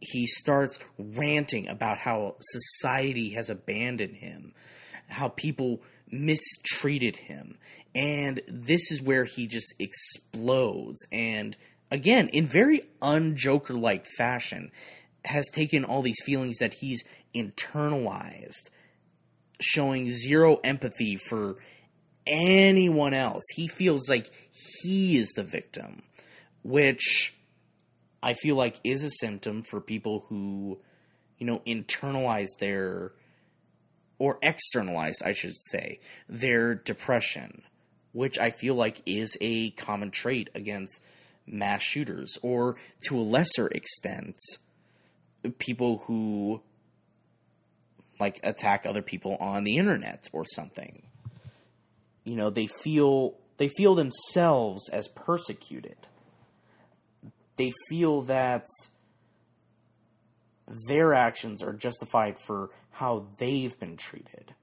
he 0.00 0.26
starts 0.26 0.78
ranting 0.98 1.68
about 1.68 1.98
how 1.98 2.36
society 2.40 3.30
has 3.30 3.50
abandoned 3.50 4.16
him, 4.16 4.52
how 5.08 5.28
people 5.28 5.82
mistreated 6.14 7.16
him. 7.16 7.58
And 7.94 8.40
this 8.48 8.90
is 8.90 9.02
where 9.02 9.24
he 9.24 9.46
just 9.46 9.74
explodes. 9.78 11.06
And 11.12 11.56
again, 11.90 12.28
in 12.32 12.46
very 12.46 12.82
unjoker 13.02 13.80
like 13.80 14.06
fashion, 14.06 14.70
has 15.24 15.50
taken 15.50 15.84
all 15.84 16.02
these 16.02 16.22
feelings 16.24 16.58
that 16.58 16.74
he's 16.74 17.02
internalized, 17.34 18.70
showing 19.60 20.08
zero 20.08 20.58
empathy 20.62 21.16
for 21.16 21.56
anyone 22.26 23.14
else. 23.14 23.44
He 23.54 23.68
feels 23.68 24.08
like 24.08 24.30
he 24.82 25.16
is 25.16 25.30
the 25.30 25.44
victim, 25.44 26.02
which 26.62 27.34
I 28.22 28.34
feel 28.34 28.56
like 28.56 28.76
is 28.84 29.02
a 29.02 29.10
symptom 29.10 29.62
for 29.62 29.80
people 29.80 30.24
who, 30.28 30.80
you 31.38 31.46
know, 31.46 31.60
internalize 31.66 32.50
their 32.60 33.12
or 34.24 34.38
externalize, 34.40 35.20
I 35.20 35.32
should 35.32 35.54
say, 35.54 35.98
their 36.30 36.74
depression, 36.74 37.60
which 38.12 38.38
I 38.38 38.50
feel 38.50 38.74
like 38.74 39.02
is 39.04 39.36
a 39.38 39.72
common 39.72 40.10
trait 40.10 40.48
against 40.54 41.02
mass 41.46 41.82
shooters, 41.82 42.38
or 42.40 42.76
to 43.06 43.18
a 43.18 43.20
lesser 43.20 43.66
extent, 43.66 44.38
people 45.58 46.04
who 46.06 46.62
like 48.18 48.40
attack 48.42 48.86
other 48.86 49.02
people 49.02 49.36
on 49.40 49.64
the 49.64 49.76
internet 49.76 50.26
or 50.32 50.46
something. 50.46 51.02
You 52.24 52.36
know, 52.36 52.48
they 52.48 52.66
feel 52.66 53.34
they 53.58 53.68
feel 53.68 53.94
themselves 53.94 54.88
as 54.88 55.06
persecuted. 55.06 55.98
They 57.56 57.74
feel 57.90 58.22
that 58.22 58.64
their 60.88 61.12
actions 61.12 61.62
are 61.62 61.72
justified 61.72 62.38
for 62.38 62.70
how 62.92 63.28
they've 63.38 63.78
been 63.78 63.96
treated. 63.96 64.54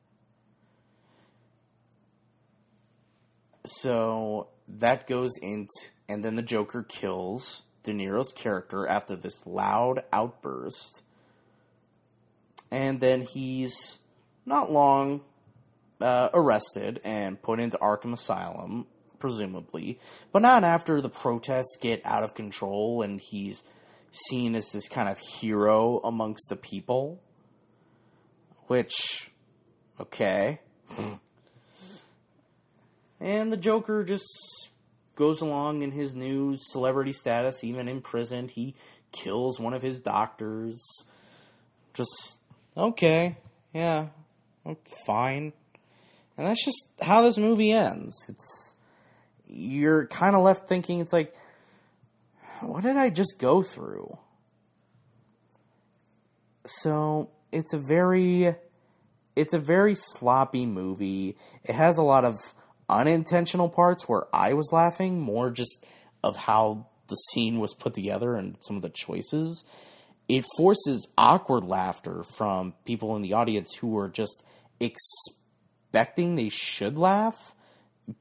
So 3.64 4.48
that 4.68 5.08
goes 5.08 5.38
into, 5.42 5.92
and 6.10 6.24
then 6.24 6.36
the 6.36 6.42
Joker 6.42 6.84
kills 6.84 7.64
De 7.84 7.94
Niro's 7.94 8.32
character 8.32 8.88
after 8.88 9.16
this 9.16 9.46
loud 9.46 10.04
outburst. 10.12 11.04
And 12.72 13.00
then 13.00 13.22
he's 13.22 14.00
not 14.46 14.72
long 14.72 15.22
uh, 16.00 16.30
arrested 16.34 17.00
and 17.04 17.42
put 17.42 17.60
into 17.60 17.78
Arkham 17.78 18.14
Asylum, 18.14 18.88
presumably, 19.20 20.00
but 20.32 20.42
not 20.42 20.64
after 20.64 21.02
the 21.02 21.10
protests 21.10 21.78
get 21.80 22.04
out 22.06 22.24
of 22.24 22.34
control 22.34 23.02
and 23.02 23.20
he's 23.20 23.64
seen 24.12 24.56
as 24.56 24.72
this 24.72 24.88
kind 24.88 25.10
of 25.10 25.20
hero 25.20 26.00
amongst 26.04 26.50
the 26.50 26.56
people. 26.56 27.20
Which, 28.68 29.32
okay. 30.00 30.60
and 33.20 33.52
the 33.52 33.58
Joker 33.58 34.04
just 34.04 34.72
goes 35.16 35.42
along 35.42 35.82
in 35.82 35.92
his 35.92 36.16
new 36.16 36.56
celebrity 36.56 37.14
status, 37.14 37.64
even 37.64 37.88
imprisoned. 37.88 38.52
He 38.52 38.76
kills 39.12 39.60
one 39.60 39.74
of 39.74 39.82
his 39.82 40.00
doctors. 40.00 40.82
Just, 41.94 42.40
okay, 42.78 43.38
yeah, 43.74 44.08
fine. 45.06 45.54
And 46.38 46.48
that's 46.48 46.64
just 46.64 46.88
how 47.02 47.22
this 47.22 47.38
movie 47.38 47.72
ends. 47.72 48.16
It's 48.30 48.78
you're 49.48 50.08
kind 50.08 50.36
of 50.36 50.44
left 50.44 50.68
thinking 50.68 51.00
it's 51.02 51.14
like 51.14 51.36
what 52.62 52.84
did 52.84 52.98
I 52.98 53.10
just 53.10 53.40
go 53.40 53.62
through? 53.62 54.18
So, 56.66 57.32
it's 57.52 57.74
a 57.74 57.78
very 57.78 58.56
it's 59.36 59.54
a 59.54 59.60
very 59.60 59.96
sloppy 59.96 60.66
movie. 60.66 61.38
It 61.64 61.76
has 61.76 61.98
a 61.98 62.04
lot 62.04 62.26
of 62.26 62.36
unintentional 62.90 63.70
parts 63.70 64.08
where 64.08 64.24
I 64.34 64.54
was 64.54 64.72
laughing, 64.72 65.20
more 65.22 65.50
just 65.50 65.86
of 66.24 66.36
how 66.36 66.88
the 67.08 67.16
scene 67.16 67.60
was 67.60 67.74
put 67.74 67.94
together 67.94 68.36
and 68.36 68.58
some 68.62 68.76
of 68.76 68.82
the 68.82 68.90
choices. 68.90 69.64
It 70.28 70.46
forces 70.58 71.08
awkward 71.18 71.64
laughter 71.64 72.24
from 72.24 72.74
people 72.86 73.16
in 73.16 73.22
the 73.22 73.34
audience 73.34 73.76
who 73.76 73.98
are 73.98 74.10
just 74.10 74.44
expecting 74.80 76.36
they 76.36 76.50
should 76.50 76.98
laugh 76.98 77.56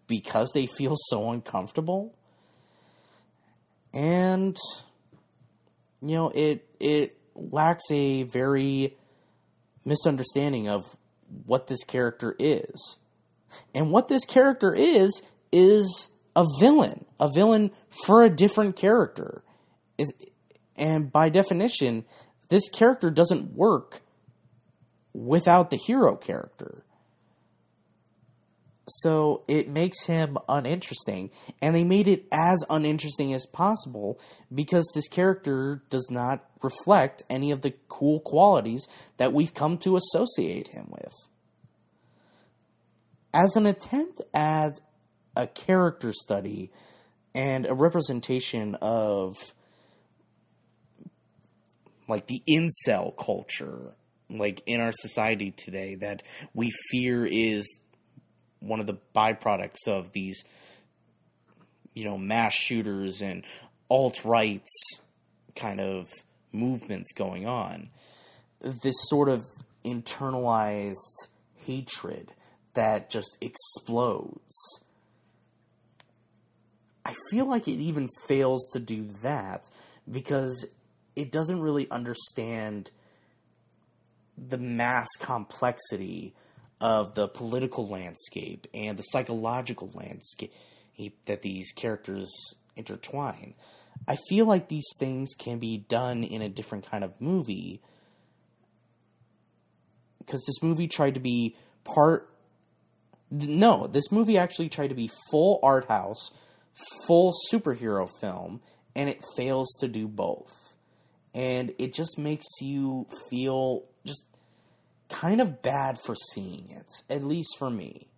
because 0.06 0.50
they 0.54 0.66
feel 0.66 0.94
so 0.96 1.30
uncomfortable 1.30 2.14
and 3.92 4.56
you 6.00 6.14
know 6.14 6.30
it 6.34 6.66
it 6.78 7.16
lacks 7.34 7.90
a 7.90 8.24
very 8.24 8.96
misunderstanding 9.84 10.68
of 10.68 10.96
what 11.46 11.66
this 11.66 11.84
character 11.84 12.34
is. 12.38 12.98
And 13.74 13.90
what 13.90 14.08
this 14.08 14.24
character 14.24 14.74
is 14.74 15.22
is 15.52 16.10
a 16.36 16.44
villain, 16.60 17.04
a 17.18 17.28
villain 17.34 17.70
for 18.04 18.22
a 18.22 18.30
different 18.30 18.76
character. 18.76 19.42
It, 19.98 20.08
and 20.76 21.10
by 21.10 21.28
definition, 21.28 22.04
this 22.48 22.68
character 22.68 23.10
doesn't 23.10 23.54
work 23.54 24.02
without 25.12 25.70
the 25.70 25.76
hero 25.76 26.16
character 26.16 26.84
so 28.90 29.42
it 29.48 29.68
makes 29.68 30.04
him 30.06 30.38
uninteresting. 30.48 31.30
And 31.62 31.74
they 31.74 31.84
made 31.84 32.08
it 32.08 32.26
as 32.32 32.64
uninteresting 32.68 33.32
as 33.32 33.46
possible 33.46 34.18
because 34.54 34.90
this 34.94 35.08
character 35.08 35.82
does 35.90 36.08
not 36.10 36.44
reflect 36.62 37.22
any 37.30 37.50
of 37.50 37.62
the 37.62 37.74
cool 37.88 38.20
qualities 38.20 38.86
that 39.16 39.32
we've 39.32 39.54
come 39.54 39.78
to 39.78 39.96
associate 39.96 40.68
him 40.68 40.88
with. 40.90 41.14
As 43.32 43.56
an 43.56 43.66
attempt 43.66 44.20
at 44.34 44.80
a 45.36 45.46
character 45.46 46.12
study 46.12 46.70
and 47.34 47.64
a 47.64 47.74
representation 47.74 48.74
of 48.82 49.36
like 52.08 52.26
the 52.26 52.42
incel 52.48 53.16
culture 53.16 53.94
like 54.28 54.62
in 54.66 54.80
our 54.80 54.92
society 54.92 55.50
today 55.52 55.96
that 55.96 56.22
we 56.54 56.70
fear 56.90 57.26
is 57.26 57.80
one 58.60 58.80
of 58.80 58.86
the 58.86 58.98
byproducts 59.14 59.88
of 59.88 60.12
these, 60.12 60.44
you 61.94 62.04
know, 62.04 62.16
mass 62.16 62.54
shooters 62.54 63.20
and 63.20 63.44
alt 63.88 64.24
rights 64.24 65.00
kind 65.56 65.80
of 65.80 66.06
movements 66.52 67.12
going 67.12 67.46
on. 67.46 67.90
This 68.60 68.96
sort 69.08 69.28
of 69.28 69.42
internalized 69.84 71.28
hatred 71.54 72.34
that 72.74 73.10
just 73.10 73.36
explodes. 73.40 74.80
I 77.04 77.14
feel 77.30 77.46
like 77.46 77.66
it 77.66 77.78
even 77.78 78.08
fails 78.28 78.68
to 78.72 78.78
do 78.78 79.08
that 79.22 79.64
because 80.08 80.66
it 81.16 81.32
doesn't 81.32 81.60
really 81.60 81.90
understand 81.90 82.90
the 84.36 84.58
mass 84.58 85.08
complexity 85.18 86.34
of 86.80 87.14
the 87.14 87.28
political 87.28 87.86
landscape 87.86 88.66
and 88.72 88.98
the 88.98 89.02
psychological 89.02 89.90
landscape 89.94 90.52
that 91.26 91.42
these 91.42 91.72
characters 91.72 92.30
intertwine. 92.76 93.54
I 94.08 94.16
feel 94.28 94.46
like 94.46 94.68
these 94.68 94.88
things 94.98 95.34
can 95.38 95.58
be 95.58 95.84
done 95.88 96.24
in 96.24 96.42
a 96.42 96.48
different 96.48 96.90
kind 96.90 97.04
of 97.04 97.20
movie 97.20 97.80
because 100.18 100.44
this 100.46 100.62
movie 100.62 100.88
tried 100.88 101.14
to 101.14 101.20
be 101.20 101.56
part. 101.84 102.28
No, 103.30 103.86
this 103.86 104.10
movie 104.10 104.38
actually 104.38 104.68
tried 104.68 104.88
to 104.88 104.94
be 104.94 105.10
full 105.30 105.60
art 105.62 105.88
house, 105.88 106.30
full 107.06 107.32
superhero 107.52 108.08
film, 108.20 108.60
and 108.96 109.08
it 109.08 109.22
fails 109.36 109.72
to 109.80 109.88
do 109.88 110.08
both. 110.08 110.52
And 111.34 111.72
it 111.78 111.94
just 111.94 112.18
makes 112.18 112.46
you 112.60 113.06
feel 113.28 113.84
kind 115.10 115.40
of 115.40 115.60
bad 115.60 115.98
for 115.98 116.14
seeing 116.14 116.70
it, 116.70 116.90
at 117.10 117.22
least 117.22 117.56
for 117.58 117.68
me. 117.68 118.08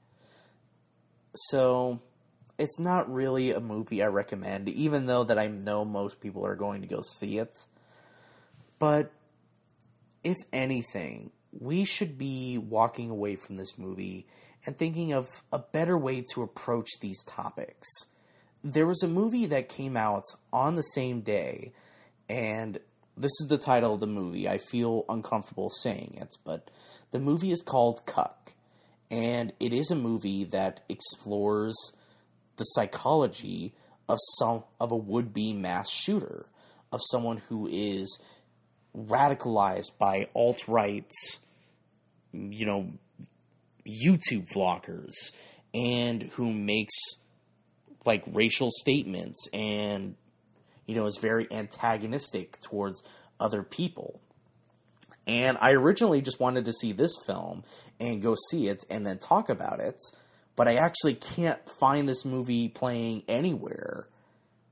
So 1.35 2.01
it's 2.59 2.79
not 2.79 3.13
really 3.13 3.51
a 3.51 3.61
movie 3.61 4.03
I 4.03 4.07
recommend, 4.07 4.69
even 4.69 5.07
though 5.07 5.25
that 5.25 5.39
I 5.39 5.49
know 5.49 5.85
most 5.85 6.21
people 6.21 6.47
are 6.47 6.55
going 6.55 6.83
to 6.83 6.89
go 6.89 7.01
see 7.01 7.39
it. 7.39 7.55
But 8.79 9.11
if 10.23 10.37
anything, 10.53 11.31
we 11.59 11.85
should 11.85 12.19
be 12.19 12.59
walking 12.59 13.11
away 13.11 13.37
from 13.37 13.57
this 13.57 13.79
movie 13.79 14.27
and 14.67 14.77
thinking 14.77 15.13
of 15.13 15.29
a 15.53 15.59
better 15.59 15.99
way 15.99 16.23
to 16.33 16.43
approach 16.43 16.89
these 17.01 17.25
topics. 17.25 17.89
There 18.63 18.87
was 18.87 19.03
a 19.03 19.09
movie 19.09 19.47
that 19.47 19.69
came 19.69 19.97
out 19.97 20.25
on 20.53 20.77
the 20.77 20.83
same 20.83 21.23
day, 21.23 21.73
and 22.29 22.79
this 23.17 23.33
is 23.41 23.47
the 23.49 23.59
title 23.59 23.95
of 23.95 24.01
the 24.01 24.07
movie. 24.07 24.49
I 24.49 24.59
feel 24.59 25.05
uncomfortable 25.09 25.71
saying 25.71 26.17
it, 26.21 26.35
but 26.45 26.71
the 27.11 27.21
movie 27.21 27.51
is 27.51 27.63
called 27.63 28.07
Cuck, 28.07 28.55
and 29.11 29.53
it 29.61 29.73
is 29.73 29.91
a 29.91 29.97
movie 29.97 30.45
that 30.45 30.81
explores 30.89 31.77
the 32.57 32.65
psychology 32.65 33.75
of 34.09 34.19
some 34.39 34.65
of 34.81 34.93
a 34.93 34.97
would-be 34.97 35.53
mass 35.53 35.91
shooter, 35.91 36.47
of 36.91 37.01
someone 37.11 37.39
who 37.49 37.69
is 37.71 38.19
radicalized 38.97 39.97
by 39.99 40.27
alt 40.35 40.69
right, 40.69 41.11
you 42.33 42.67
know, 42.67 42.93
YouTube 43.87 44.47
vloggers, 44.55 45.33
and 45.75 46.23
who 46.35 46.53
makes 46.53 46.95
like 48.05 48.23
racial 48.27 48.71
statements 48.71 49.49
and 49.53 50.17
you 50.93 51.01
know 51.01 51.07
is 51.07 51.17
very 51.17 51.47
antagonistic 51.51 52.61
towards 52.61 53.03
other 53.41 53.63
people. 53.63 54.21
And 55.27 55.57
I 55.61 55.73
originally 55.73 56.21
just 56.21 56.39
wanted 56.39 56.67
to 56.67 56.73
see 56.73 56.93
this 56.93 57.17
film 57.27 57.65
and 57.99 58.21
go 58.21 58.35
see 58.51 58.69
it 58.69 58.85
and 58.91 59.07
then 59.07 59.19
talk 59.19 59.49
about 59.49 59.81
it, 59.81 59.97
but 60.55 60.69
I 60.69 60.75
actually 60.75 61.15
can't 61.15 61.59
find 61.81 62.07
this 62.07 62.27
movie 62.27 62.69
playing 62.69 63.23
anywhere 63.27 64.07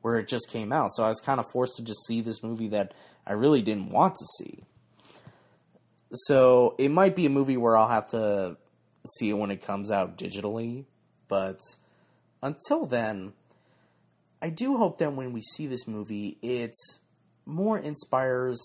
where 0.02 0.18
it 0.18 0.28
just 0.28 0.50
came 0.50 0.72
out. 0.72 0.92
So 0.92 1.04
I 1.04 1.08
was 1.08 1.20
kind 1.20 1.40
of 1.40 1.46
forced 1.50 1.76
to 1.76 1.84
just 1.84 2.04
see 2.06 2.20
this 2.20 2.42
movie 2.42 2.68
that 2.68 2.92
I 3.26 3.32
really 3.32 3.62
didn't 3.62 3.88
want 3.88 4.14
to 4.16 4.26
see. 4.38 4.64
So 6.12 6.74
it 6.78 6.90
might 6.90 7.16
be 7.16 7.24
a 7.24 7.30
movie 7.30 7.56
where 7.56 7.78
I'll 7.78 7.88
have 7.88 8.08
to 8.08 8.58
see 9.06 9.30
it 9.30 9.34
when 9.34 9.50
it 9.50 9.62
comes 9.62 9.90
out 9.90 10.18
digitally, 10.18 10.84
but 11.28 11.60
until 12.42 12.84
then, 12.84 13.32
I 14.42 14.48
do 14.48 14.76
hope 14.78 14.98
that 14.98 15.12
when 15.12 15.32
we 15.32 15.42
see 15.42 15.66
this 15.66 15.86
movie, 15.86 16.38
it 16.42 16.72
more 17.44 17.78
inspires 17.78 18.60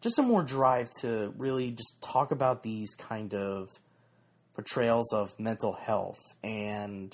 just 0.00 0.18
a 0.18 0.22
more 0.22 0.42
drive 0.42 0.90
to 1.00 1.32
really 1.36 1.70
just 1.70 2.02
talk 2.02 2.32
about 2.32 2.64
these 2.64 2.94
kind 2.96 3.34
of 3.34 3.68
portrayals 4.54 5.12
of 5.12 5.38
mental 5.38 5.72
health 5.72 6.18
and 6.42 7.12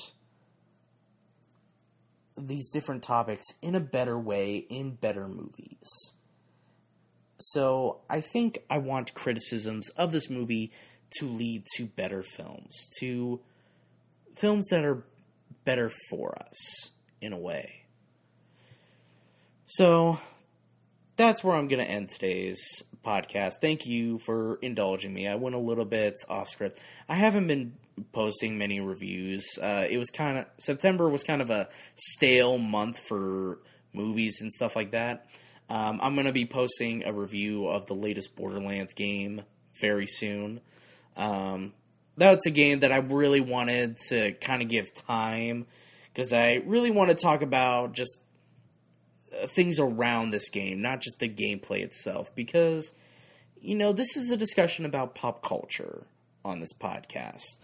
these 2.37 2.71
different 2.71 3.03
topics 3.03 3.47
in 3.61 3.75
a 3.75 3.81
better 3.81 4.19
way 4.19 4.57
in 4.57 4.93
better 4.93 5.29
movies. 5.29 6.15
So 7.39 8.01
I 8.09 8.23
think 8.23 8.61
I 8.71 8.79
want 8.79 9.15
criticisms 9.15 9.91
of 9.91 10.13
this 10.13 10.31
movie 10.31 10.73
to 11.19 11.27
lead 11.27 11.65
to 11.77 11.87
better 11.87 12.23
films, 12.23 12.89
to 13.01 13.41
films 14.35 14.69
that 14.71 14.85
are 14.85 15.05
better 15.65 15.91
for 16.11 16.37
us 16.41 16.91
in 17.21 17.33
a 17.33 17.39
way. 17.39 17.85
So 19.67 20.19
that's 21.17 21.45
where 21.45 21.57
I'm 21.57 21.69
going 21.69 21.85
to 21.85 21.91
end 21.91 22.09
today's 22.09 22.83
podcast. 23.05 23.55
Thank 23.61 23.87
you 23.87 24.19
for 24.19 24.59
indulging 24.63 25.13
me. 25.13 25.29
I 25.29 25.35
went 25.35 25.55
a 25.55 25.59
little 25.59 25.85
bit 25.85 26.15
off 26.29 26.49
script. 26.49 26.81
I 27.09 27.15
haven't 27.15 27.49
been 27.49 27.75
posting 28.13 28.59
many 28.59 28.81
reviews. 28.81 29.59
Uh, 29.61 29.87
it 29.89 29.99
was 29.99 30.11
kind 30.11 30.39
of 30.39 30.47
September 30.59 31.09
was 31.09 31.25
kind 31.25 31.43
of 31.43 31.51
a 31.51 31.69
stale 31.95 32.59
month 32.59 32.99
for 32.99 33.59
movies 33.93 34.41
and 34.41 34.53
stuff 34.53 34.77
like 34.77 34.93
that. 34.93 35.27
Um, 35.69 35.99
I'm 36.03 36.15
going 36.15 36.27
to 36.27 36.33
be 36.33 36.47
posting 36.47 37.05
a 37.05 37.13
review 37.13 37.67
of 37.67 37.87
the 37.87 37.95
latest 37.95 38.37
Borderlands 38.37 38.95
game 38.95 39.43
very 39.81 40.07
soon. 40.07 40.61
Um, 41.17 41.75
that's 42.17 42.47
a 42.47 42.51
game 42.51 42.81
that 42.81 42.93
I 42.93 42.99
really 42.99 43.41
wanted 43.41 43.97
to 44.09 44.33
kind 44.33 44.63
of 44.63 44.69
give 44.69 44.95
time 44.95 45.67
because 46.19 46.33
I 46.33 46.65
really 46.67 46.91
want 46.91 47.11
to 47.11 47.15
talk 47.15 47.43
about 47.43 47.93
just 47.93 48.21
uh, 49.41 49.47
things 49.47 49.79
around 49.79 50.31
this 50.33 50.49
game, 50.49 50.83
not 50.83 51.01
just 51.01 51.21
the 51.21 51.29
gameplay 51.29 51.79
itself. 51.83 52.35
Because, 52.35 52.93
you 53.61 53.77
know, 53.77 53.93
this 53.93 54.17
is 54.17 54.33
a 54.33 54.37
discussion 54.37 54.85
about 54.85 55.15
pop 55.15 55.47
culture 55.47 56.09
on 56.45 56.59
this 56.59 56.73
podcast 56.73 57.61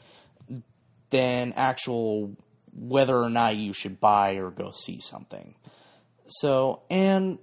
than 1.11 1.53
actual 1.57 2.37
whether 2.73 3.17
or 3.17 3.29
not 3.29 3.57
you 3.57 3.73
should 3.73 3.99
buy 3.99 4.35
or 4.35 4.53
go 4.53 4.71
see 4.71 5.01
something. 5.01 5.57
So, 6.29 6.83
and 6.89 7.41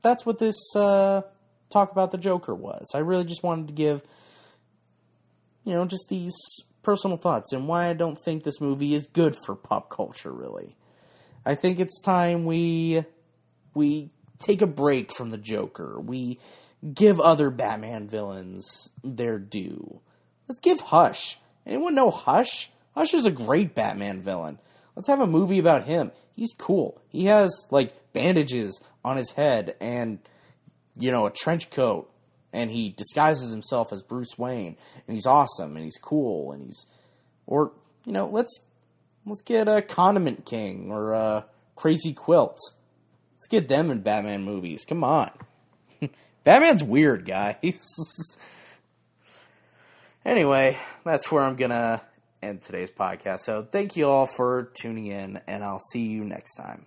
that's 0.00 0.24
what 0.24 0.38
this 0.38 0.76
uh, 0.76 1.22
talk 1.70 1.90
about 1.90 2.12
the 2.12 2.18
Joker 2.18 2.54
was. 2.54 2.86
I 2.94 2.98
really 2.98 3.24
just 3.24 3.42
wanted 3.42 3.66
to 3.66 3.74
give, 3.74 4.04
you 5.64 5.74
know, 5.74 5.86
just 5.86 6.08
these 6.08 6.36
personal 6.82 7.16
thoughts 7.16 7.52
and 7.52 7.68
why 7.68 7.86
I 7.86 7.92
don't 7.92 8.18
think 8.18 8.42
this 8.42 8.60
movie 8.60 8.94
is 8.94 9.06
good 9.06 9.34
for 9.34 9.54
pop 9.54 9.90
culture. 9.90 10.32
Really, 10.32 10.76
I 11.44 11.54
think 11.54 11.80
it's 11.80 12.00
time 12.00 12.44
we 12.44 13.04
we 13.74 14.10
take 14.38 14.62
a 14.62 14.66
break 14.66 15.12
from 15.12 15.30
the 15.30 15.38
Joker. 15.38 16.00
We 16.00 16.38
give 16.94 17.20
other 17.20 17.50
Batman 17.50 18.08
villains 18.08 18.92
their 19.02 19.38
due. 19.38 20.00
Let's 20.48 20.58
give 20.58 20.80
Hush. 20.80 21.38
Anyone 21.66 21.94
know 21.94 22.10
Hush? 22.10 22.70
Hush 22.94 23.14
is 23.14 23.26
a 23.26 23.30
great 23.30 23.74
Batman 23.74 24.20
villain. 24.20 24.58
Let's 24.96 25.08
have 25.08 25.20
a 25.20 25.26
movie 25.26 25.58
about 25.58 25.84
him. 25.84 26.12
He's 26.34 26.52
cool. 26.52 27.00
He 27.08 27.26
has 27.26 27.66
like 27.70 28.12
bandages 28.12 28.82
on 29.04 29.16
his 29.16 29.30
head 29.32 29.74
and 29.80 30.18
you 30.98 31.10
know 31.10 31.26
a 31.26 31.30
trench 31.30 31.70
coat 31.70 32.11
and 32.52 32.70
he 32.70 32.90
disguises 32.90 33.50
himself 33.50 33.92
as 33.92 34.02
Bruce 34.02 34.38
Wayne 34.38 34.76
and 35.06 35.14
he's 35.14 35.26
awesome 35.26 35.76
and 35.76 35.84
he's 35.84 35.98
cool 35.98 36.52
and 36.52 36.62
he's 36.62 36.86
or 37.46 37.72
you 38.04 38.12
know 38.12 38.26
let's 38.26 38.60
let's 39.26 39.42
get 39.42 39.68
a 39.68 39.82
Condiment 39.82 40.44
King 40.44 40.90
or 40.90 41.12
a 41.12 41.46
Crazy 41.76 42.12
Quilt. 42.12 42.58
Let's 43.34 43.46
get 43.48 43.68
them 43.68 43.90
in 43.90 44.02
Batman 44.02 44.44
movies. 44.44 44.84
Come 44.84 45.02
on. 45.02 45.30
Batman's 46.44 46.82
weird, 46.82 47.24
guys. 47.24 48.36
anyway, 50.24 50.78
that's 51.04 51.30
where 51.32 51.42
I'm 51.42 51.56
to 51.70 52.00
end 52.42 52.62
today's 52.62 52.90
podcast. 52.90 53.40
So 53.40 53.62
thank 53.62 53.96
you 53.96 54.06
all 54.08 54.26
for 54.26 54.70
tuning 54.80 55.06
in, 55.06 55.40
and 55.46 55.64
I'll 55.64 55.80
see 55.90 56.06
you 56.06 56.24
next 56.24 56.56
time. 56.56 56.86